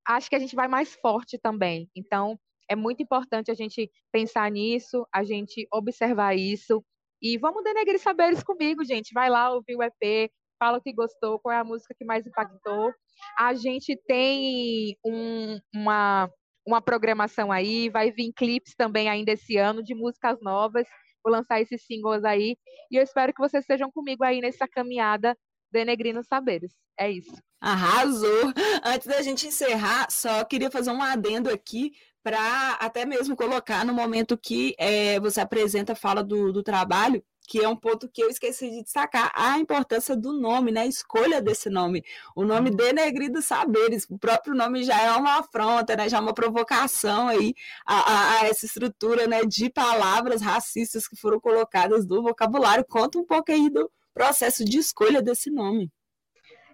acho 0.07 0.29
que 0.29 0.35
a 0.35 0.39
gente 0.39 0.55
vai 0.55 0.67
mais 0.67 0.95
forte 0.95 1.37
também. 1.37 1.89
Então, 1.95 2.39
é 2.69 2.75
muito 2.75 3.01
importante 3.01 3.51
a 3.51 3.53
gente 3.55 3.89
pensar 4.11 4.49
nisso, 4.51 5.05
a 5.13 5.23
gente 5.23 5.67
observar 5.73 6.35
isso. 6.35 6.83
E 7.21 7.37
vamos 7.37 7.63
denegrir 7.63 7.99
saberes 7.99 8.43
comigo, 8.43 8.83
gente. 8.85 9.13
Vai 9.13 9.29
lá 9.29 9.51
ouvir 9.51 9.75
o 9.75 9.83
EP, 9.83 10.31
fala 10.57 10.77
o 10.77 10.81
que 10.81 10.93
gostou, 10.93 11.39
qual 11.39 11.53
é 11.53 11.59
a 11.59 11.63
música 11.63 11.95
que 11.97 12.05
mais 12.05 12.25
impactou. 12.25 12.93
A 13.37 13.53
gente 13.53 13.97
tem 14.07 14.95
um, 15.05 15.59
uma, 15.73 16.29
uma 16.65 16.81
programação 16.81 17.51
aí, 17.51 17.89
vai 17.89 18.11
vir 18.11 18.31
clipes 18.33 18.75
também 18.75 19.09
ainda 19.09 19.31
esse 19.31 19.57
ano 19.57 19.83
de 19.83 19.95
músicas 19.95 20.39
novas. 20.41 20.87
Vou 21.23 21.33
lançar 21.33 21.59
esses 21.59 21.85
singles 21.85 22.23
aí. 22.23 22.55
E 22.91 22.95
eu 22.95 23.03
espero 23.03 23.33
que 23.33 23.41
vocês 23.41 23.63
estejam 23.63 23.91
comigo 23.91 24.23
aí 24.23 24.39
nessa 24.39 24.67
caminhada 24.67 25.35
denegrindo 25.71 26.23
saberes. 26.23 26.71
É 26.97 27.09
isso. 27.11 27.33
Arrasou! 27.61 28.53
Antes 28.83 29.07
da 29.07 29.21
gente 29.21 29.47
encerrar, 29.47 30.07
só 30.09 30.43
queria 30.43 30.71
fazer 30.71 30.91
um 30.91 31.01
adendo 31.01 31.49
aqui 31.49 31.91
para 32.23 32.73
até 32.79 33.05
mesmo 33.05 33.35
colocar 33.35 33.85
no 33.85 33.93
momento 33.93 34.37
que 34.37 34.75
é, 34.77 35.19
você 35.19 35.41
apresenta, 35.41 35.95
fala 35.95 36.23
do, 36.23 36.51
do 36.51 36.61
trabalho, 36.61 37.23
que 37.49 37.63
é 37.63 37.67
um 37.67 37.75
ponto 37.75 38.07
que 38.07 38.21
eu 38.21 38.29
esqueci 38.29 38.69
de 38.69 38.83
destacar, 38.83 39.31
a 39.33 39.57
importância 39.57 40.15
do 40.15 40.33
nome, 40.33 40.71
né? 40.71 40.81
A 40.81 40.85
escolha 40.85 41.41
desse 41.41 41.67
nome. 41.67 42.03
O 42.35 42.45
nome 42.45 42.69
Denegrido 42.69 43.41
Saberes, 43.41 44.05
o 44.07 44.19
próprio 44.19 44.53
nome 44.53 44.83
já 44.83 45.01
é 45.01 45.11
uma 45.13 45.39
afronta, 45.39 45.95
né? 45.95 46.07
Já 46.07 46.17
é 46.17 46.19
uma 46.21 46.33
provocação 46.33 47.27
aí 47.27 47.55
a, 47.83 47.95
a, 47.95 48.41
a, 48.41 48.45
essa 48.45 48.67
estrutura 48.67 49.25
né, 49.25 49.43
de 49.45 49.67
palavras 49.67 50.41
racistas 50.43 51.07
que 51.07 51.15
foram 51.15 51.39
colocadas 51.39 52.05
no 52.05 52.21
vocabulário. 52.21 52.85
Conta 52.87 53.17
um 53.17 53.25
pouco 53.25 53.51
aí 53.51 53.67
do 53.67 53.89
processo 54.19 54.65
de 54.65 54.77
escolha 54.77 55.21
desse 55.21 55.49
nome. 55.49 55.89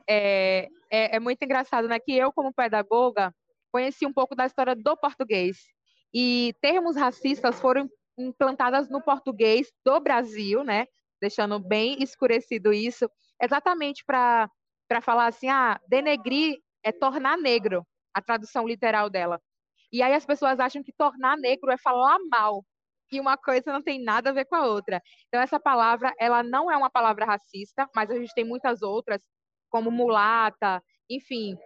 É, 0.09 0.67
é, 0.89 1.17
é 1.17 1.19
muito 1.19 1.43
engraçado, 1.43 1.87
né? 1.87 1.99
Que 1.99 2.17
eu, 2.17 2.33
como 2.33 2.51
pedagoga, 2.51 3.31
conheci 3.71 4.03
um 4.03 4.11
pouco 4.11 4.35
da 4.35 4.47
história 4.47 4.75
do 4.75 4.97
português. 4.97 5.57
E 6.11 6.55
termos 6.59 6.95
racistas 6.95 7.59
foram 7.59 7.87
implantadas 8.17 8.89
no 8.89 8.99
português 8.99 9.71
do 9.85 9.99
Brasil, 9.99 10.63
né? 10.63 10.87
Deixando 11.21 11.59
bem 11.59 12.01
escurecido 12.01 12.73
isso, 12.73 13.07
exatamente 13.39 14.03
para 14.03 14.49
falar 15.03 15.27
assim, 15.27 15.47
ah, 15.47 15.79
denegrir 15.87 16.57
é 16.83 16.91
tornar 16.91 17.37
negro, 17.37 17.85
a 18.11 18.23
tradução 18.23 18.67
literal 18.67 19.07
dela. 19.07 19.39
E 19.91 20.01
aí 20.01 20.13
as 20.13 20.25
pessoas 20.25 20.59
acham 20.59 20.81
que 20.81 20.91
tornar 20.91 21.37
negro 21.37 21.69
é 21.69 21.77
falar 21.77 22.17
mal, 22.27 22.65
e 23.11 23.19
uma 23.19 23.37
coisa 23.37 23.71
não 23.71 23.81
tem 23.81 24.03
nada 24.03 24.29
a 24.29 24.33
ver 24.33 24.45
com 24.45 24.55
a 24.55 24.65
outra. 24.65 25.01
Então 25.27 25.41
essa 25.41 25.59
palavra, 25.59 26.13
ela 26.19 26.43
não 26.43 26.71
é 26.71 26.77
uma 26.77 26.89
palavra 26.89 27.25
racista, 27.25 27.87
mas 27.95 28.09
a 28.09 28.15
gente 28.15 28.33
tem 28.33 28.45
muitas 28.45 28.81
outras, 28.81 29.21
como 29.69 29.91
mulata, 29.91 30.81
enfim. 31.09 31.57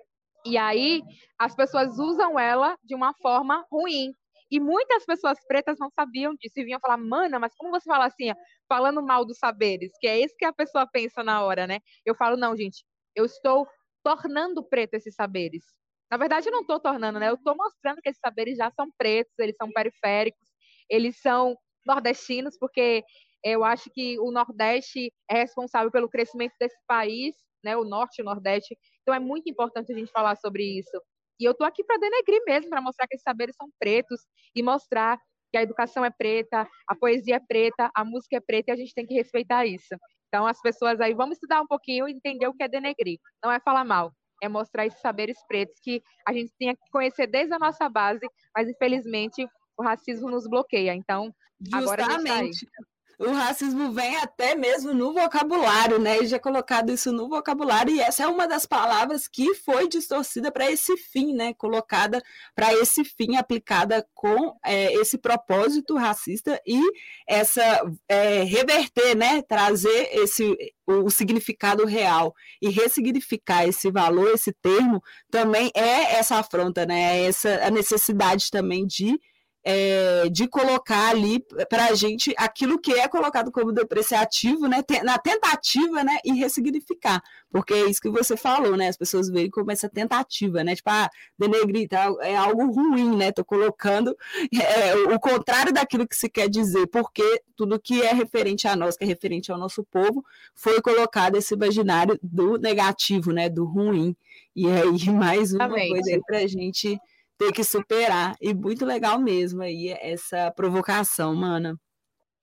E 0.45 0.57
aí 0.57 1.01
as 1.37 1.55
pessoas 1.55 1.99
usam 1.99 2.39
ela 2.39 2.77
de 2.83 2.95
uma 2.95 3.13
forma 3.21 3.65
ruim, 3.71 4.13
e 4.51 4.59
muitas 4.59 5.05
pessoas 5.05 5.37
pretas 5.47 5.77
não 5.79 5.89
sabiam 5.91 6.33
disso 6.35 6.59
e 6.59 6.63
vinham 6.63 6.79
falar, 6.79 6.97
mana, 6.97 7.37
mas 7.37 7.53
como 7.55 7.69
você 7.69 7.85
fala 7.85 8.05
assim, 8.05 8.31
falando 8.67 9.01
mal 9.01 9.23
dos 9.23 9.37
saberes? 9.37 9.91
Que 9.99 10.07
é 10.07 10.19
isso 10.19 10.35
que 10.37 10.45
a 10.45 10.53
pessoa 10.53 10.87
pensa 10.87 11.23
na 11.23 11.43
hora, 11.43 11.67
né? 11.67 11.79
Eu 12.03 12.15
falo, 12.15 12.35
não, 12.35 12.57
gente, 12.57 12.83
eu 13.15 13.25
estou 13.25 13.67
tornando 14.03 14.63
preto 14.63 14.95
esses 14.95 15.13
saberes. 15.13 15.63
Na 16.09 16.17
verdade, 16.17 16.47
eu 16.47 16.51
não 16.51 16.61
estou 16.61 16.79
tornando, 16.79 17.19
né? 17.19 17.29
Eu 17.29 17.35
estou 17.35 17.55
mostrando 17.55 18.01
que 18.01 18.09
esses 18.09 18.19
saberes 18.19 18.57
já 18.57 18.71
são 18.71 18.89
pretos, 18.97 19.37
eles 19.37 19.55
são 19.55 19.71
periféricos, 19.71 20.48
eles 20.89 21.19
são 21.21 21.55
nordestinos, 21.85 22.57
porque 22.59 23.03
eu 23.43 23.63
acho 23.63 23.89
que 23.91 24.19
o 24.19 24.31
Nordeste 24.31 25.11
é 25.29 25.39
responsável 25.39 25.91
pelo 25.91 26.09
crescimento 26.09 26.53
desse 26.59 26.77
país, 26.87 27.35
né? 27.63 27.75
O 27.77 27.83
Norte 27.83 28.19
e 28.19 28.21
o 28.21 28.25
Nordeste. 28.25 28.77
Então 29.01 29.13
é 29.13 29.19
muito 29.19 29.49
importante 29.49 29.91
a 29.91 29.95
gente 29.95 30.11
falar 30.11 30.35
sobre 30.35 30.63
isso. 30.63 31.01
E 31.39 31.45
eu 31.45 31.51
estou 31.53 31.65
aqui 31.65 31.83
para 31.83 31.97
denegrir 31.97 32.41
mesmo, 32.45 32.69
para 32.69 32.81
mostrar 32.81 33.07
que 33.07 33.15
esses 33.15 33.23
saberes 33.23 33.55
são 33.55 33.69
pretos 33.79 34.21
e 34.55 34.61
mostrar 34.61 35.17
que 35.51 35.57
a 35.57 35.61
educação 35.63 36.03
é 36.05 36.11
preta, 36.11 36.67
a 36.87 36.95
poesia 36.95 37.37
é 37.37 37.39
preta, 37.39 37.89
a 37.95 38.03
música 38.03 38.37
é 38.37 38.39
preta 38.39 38.71
e 38.71 38.73
a 38.73 38.75
gente 38.75 38.93
tem 38.93 39.05
que 39.05 39.13
respeitar 39.13 39.65
isso. 39.65 39.95
Então, 40.27 40.45
as 40.45 40.61
pessoas 40.61 40.99
aí, 41.01 41.13
vamos 41.13 41.37
estudar 41.37 41.61
um 41.61 41.67
pouquinho 41.67 42.07
e 42.07 42.11
entender 42.11 42.47
o 42.47 42.53
que 42.53 42.61
é 42.63 42.67
denegrir. 42.67 43.17
Não 43.43 43.51
é 43.51 43.59
falar 43.59 43.83
mal, 43.83 44.11
é 44.43 44.49
mostrar 44.49 44.85
esses 44.85 44.99
saberes 45.01 45.37
pretos 45.47 45.75
que 45.81 46.03
a 46.27 46.33
gente 46.33 46.51
tem 46.59 46.75
que 46.75 46.91
conhecer 46.91 47.25
desde 47.25 47.53
a 47.53 47.59
nossa 47.59 47.89
base, 47.89 48.25
mas 48.55 48.69
infelizmente 48.69 49.47
o 49.79 49.83
racismo 49.83 50.29
nos 50.29 50.45
bloqueia. 50.45 50.93
Então, 50.93 51.33
Justamente. 51.59 51.89
agora 51.89 52.19
tá 52.19 52.89
o 53.19 53.33
racismo 53.33 53.91
vem 53.91 54.15
até 54.15 54.55
mesmo 54.55 54.93
no 54.93 55.13
vocabulário, 55.13 55.99
né? 55.99 56.19
E 56.19 56.25
já 56.25 56.39
colocado 56.39 56.89
isso 56.89 57.11
no 57.11 57.27
vocabulário, 57.27 57.93
e 57.93 57.99
essa 57.99 58.23
é 58.23 58.27
uma 58.27 58.47
das 58.47 58.65
palavras 58.65 59.27
que 59.27 59.55
foi 59.55 59.89
distorcida 59.89 60.49
para 60.49 60.71
esse 60.71 60.95
fim, 60.95 61.33
né? 61.33 61.53
Colocada 61.53 62.23
para 62.55 62.73
esse 62.73 63.03
fim, 63.03 63.35
aplicada 63.35 64.07
com 64.13 64.57
é, 64.63 64.93
esse 64.93 65.17
propósito 65.17 65.97
racista 65.97 66.61
e 66.65 66.81
essa 67.27 67.61
é, 68.07 68.43
reverter, 68.43 69.15
né? 69.17 69.41
Trazer 69.41 70.09
esse 70.13 70.55
o 70.87 71.09
significado 71.09 71.85
real 71.85 72.33
e 72.61 72.69
ressignificar 72.69 73.67
esse 73.67 73.91
valor, 73.91 74.31
esse 74.33 74.51
termo, 74.53 75.03
também 75.29 75.69
é 75.75 76.15
essa 76.15 76.37
afronta, 76.37 76.85
né? 76.85 77.19
É 77.19 77.25
essa 77.25 77.67
a 77.67 77.69
necessidade 77.69 78.49
também 78.49 78.87
de 78.87 79.19
é, 79.63 80.29
de 80.29 80.47
colocar 80.47 81.09
ali 81.09 81.43
para 81.69 81.87
a 81.87 81.93
gente 81.93 82.33
aquilo 82.37 82.79
que 82.79 82.93
é 82.93 83.07
colocado 83.07 83.51
como 83.51 83.71
depreciativo, 83.71 84.67
né, 84.67 84.83
na 85.03 85.17
tentativa, 85.17 86.03
né, 86.03 86.17
e 86.23 86.31
ressignificar, 86.33 87.21
porque 87.51 87.73
é 87.73 87.89
isso 87.89 88.01
que 88.01 88.09
você 88.09 88.37
falou, 88.37 88.77
né, 88.77 88.87
as 88.87 88.97
pessoas 88.97 89.29
veem 89.29 89.49
como 89.49 89.71
essa 89.71 89.89
tentativa, 89.89 90.63
né, 90.63 90.75
tipo, 90.75 90.89
ah, 90.89 91.09
denegrir 91.37 91.89
tá, 91.89 92.11
é 92.21 92.35
algo 92.35 92.71
ruim, 92.71 93.15
né, 93.17 93.31
tô 93.31 93.43
colocando 93.43 94.15
é, 94.53 94.95
o 95.13 95.19
contrário 95.19 95.73
daquilo 95.73 96.07
que 96.07 96.15
se 96.15 96.29
quer 96.29 96.49
dizer, 96.49 96.87
porque 96.87 97.41
tudo 97.55 97.79
que 97.79 98.01
é 98.01 98.13
referente 98.13 98.67
a 98.67 98.75
nós, 98.75 98.95
que 98.95 99.03
é 99.03 99.07
referente 99.07 99.51
ao 99.51 99.57
nosso 99.57 99.83
povo, 99.83 100.23
foi 100.55 100.81
colocado 100.81 101.35
esse 101.35 101.53
imaginário 101.53 102.17
do 102.23 102.57
negativo, 102.57 103.33
né, 103.33 103.49
do 103.49 103.65
ruim, 103.65 104.15
e 104.55 104.67
aí 104.67 105.09
mais 105.11 105.53
uma 105.53 105.65
Exatamente. 105.65 105.89
coisa 105.89 106.11
aí 106.11 106.21
para 106.25 106.37
a 106.37 106.47
gente 106.47 106.99
ter 107.39 107.53
que 107.53 107.63
superar. 107.63 108.35
E 108.41 108.53
muito 108.53 108.85
legal 108.85 109.17
mesmo 109.17 109.63
aí 109.63 109.95
essa 110.01 110.51
provocação, 110.51 111.33
mana. 111.33 111.75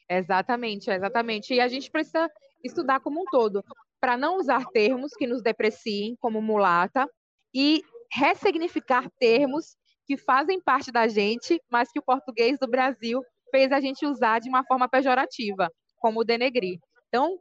Exatamente, 0.08 0.90
exatamente. 0.90 1.54
E 1.54 1.60
a 1.60 1.68
gente 1.68 1.90
precisa 1.90 2.28
estudar 2.64 3.00
como 3.00 3.20
um 3.20 3.24
todo, 3.30 3.62
para 4.00 4.16
não 4.16 4.38
usar 4.38 4.64
termos 4.66 5.12
que 5.12 5.26
nos 5.26 5.42
depreciem, 5.42 6.16
como 6.18 6.40
mulata, 6.40 7.06
e 7.54 7.82
ressignificar 8.12 9.08
termos 9.18 9.76
que 10.06 10.16
fazem 10.16 10.60
parte 10.60 10.90
da 10.90 11.06
gente, 11.06 11.60
mas 11.70 11.90
que 11.92 11.98
o 11.98 12.04
português 12.04 12.58
do 12.58 12.68
Brasil 12.68 13.20
fez 13.50 13.70
a 13.72 13.80
gente 13.80 14.06
usar 14.06 14.40
de 14.40 14.48
uma 14.48 14.64
forma 14.64 14.88
pejorativa, 14.88 15.70
como 15.98 16.24
denegrir. 16.24 16.78
Então, 17.08 17.36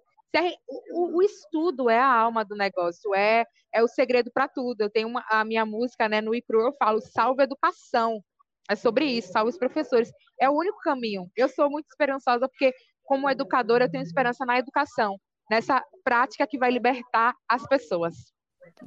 o, 0.91 1.17
o, 1.17 1.21
estudo 1.21 1.89
é 1.89 1.99
a 1.99 2.13
alma 2.13 2.43
do 2.43 2.55
negócio, 2.55 3.13
é, 3.15 3.45
é 3.73 3.83
o 3.83 3.87
segredo 3.87 4.31
para 4.33 4.47
tudo. 4.47 4.81
Eu 4.81 4.89
tenho 4.89 5.07
uma, 5.07 5.23
a 5.29 5.45
minha 5.45 5.65
música, 5.65 6.09
né, 6.09 6.21
no 6.21 6.35
ICRU, 6.35 6.61
eu 6.61 6.75
falo 6.77 6.99
salve 7.01 7.43
educação. 7.43 8.21
É 8.69 8.75
sobre 8.75 9.05
isso, 9.05 9.31
salve 9.31 9.51
os 9.51 9.57
professores. 9.57 10.11
É 10.39 10.49
o 10.49 10.53
único 10.53 10.79
caminho. 10.79 11.29
Eu 11.35 11.47
sou 11.47 11.69
muito 11.69 11.85
esperançosa 11.87 12.47
porque, 12.49 12.73
como 13.03 13.29
educadora, 13.29 13.85
eu 13.85 13.91
tenho 13.91 14.03
esperança 14.03 14.45
na 14.45 14.57
educação, 14.57 15.17
nessa 15.49 15.83
prática 16.03 16.47
que 16.47 16.57
vai 16.57 16.71
libertar 16.71 17.33
as 17.47 17.65
pessoas. 17.67 18.34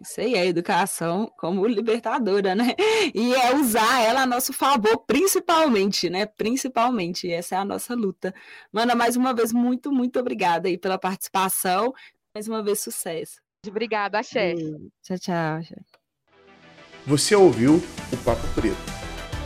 Isso 0.03 0.21
aí, 0.21 0.35
é 0.35 0.47
educação 0.47 1.33
como 1.39 1.67
libertadora, 1.67 2.55
né? 2.55 2.75
E 3.15 3.35
é 3.35 3.55
usar 3.55 4.01
ela 4.03 4.23
a 4.23 4.27
nosso 4.27 4.53
favor, 4.53 4.99
principalmente, 5.07 6.09
né? 6.11 6.27
Principalmente, 6.27 7.31
essa 7.31 7.57
é 7.57 7.59
a 7.59 7.65
nossa 7.65 7.95
luta. 7.95 8.35
Mana, 8.73 8.95
mais 8.95 9.17
uma 9.17 9.33
vez, 9.33 9.53
muito, 9.53 9.91
muito 9.91 10.19
obrigada 10.19 10.69
aí 10.69 10.77
pela 10.77 10.99
participação. 10.99 11.93
Mais 12.35 12.49
uma 12.49 12.63
vez, 12.63 12.81
sucesso. 12.81 13.41
Obrigada, 13.67 14.19
Axé. 14.19 14.55
Tchau, 15.03 15.19
tchau. 15.19 15.61
Você 17.07 17.35
ouviu 17.35 17.83
o 18.13 18.17
Papo 18.19 18.47
Preto, 18.55 18.77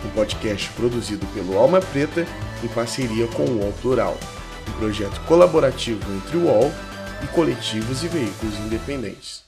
um 0.04 0.10
podcast 0.10 0.70
produzido 0.72 1.26
pelo 1.28 1.56
Alma 1.56 1.80
Preta 1.80 2.26
em 2.62 2.68
parceria 2.68 3.26
com 3.28 3.44
o 3.44 3.60
UOL 3.60 3.72
Plural, 3.80 4.18
um 4.68 4.78
projeto 4.78 5.20
colaborativo 5.26 6.02
entre 6.14 6.36
o 6.36 6.46
UOL 6.46 6.70
e 7.22 7.26
coletivos 7.28 8.02
e 8.02 8.08
veículos 8.08 8.58
independentes. 8.58 9.41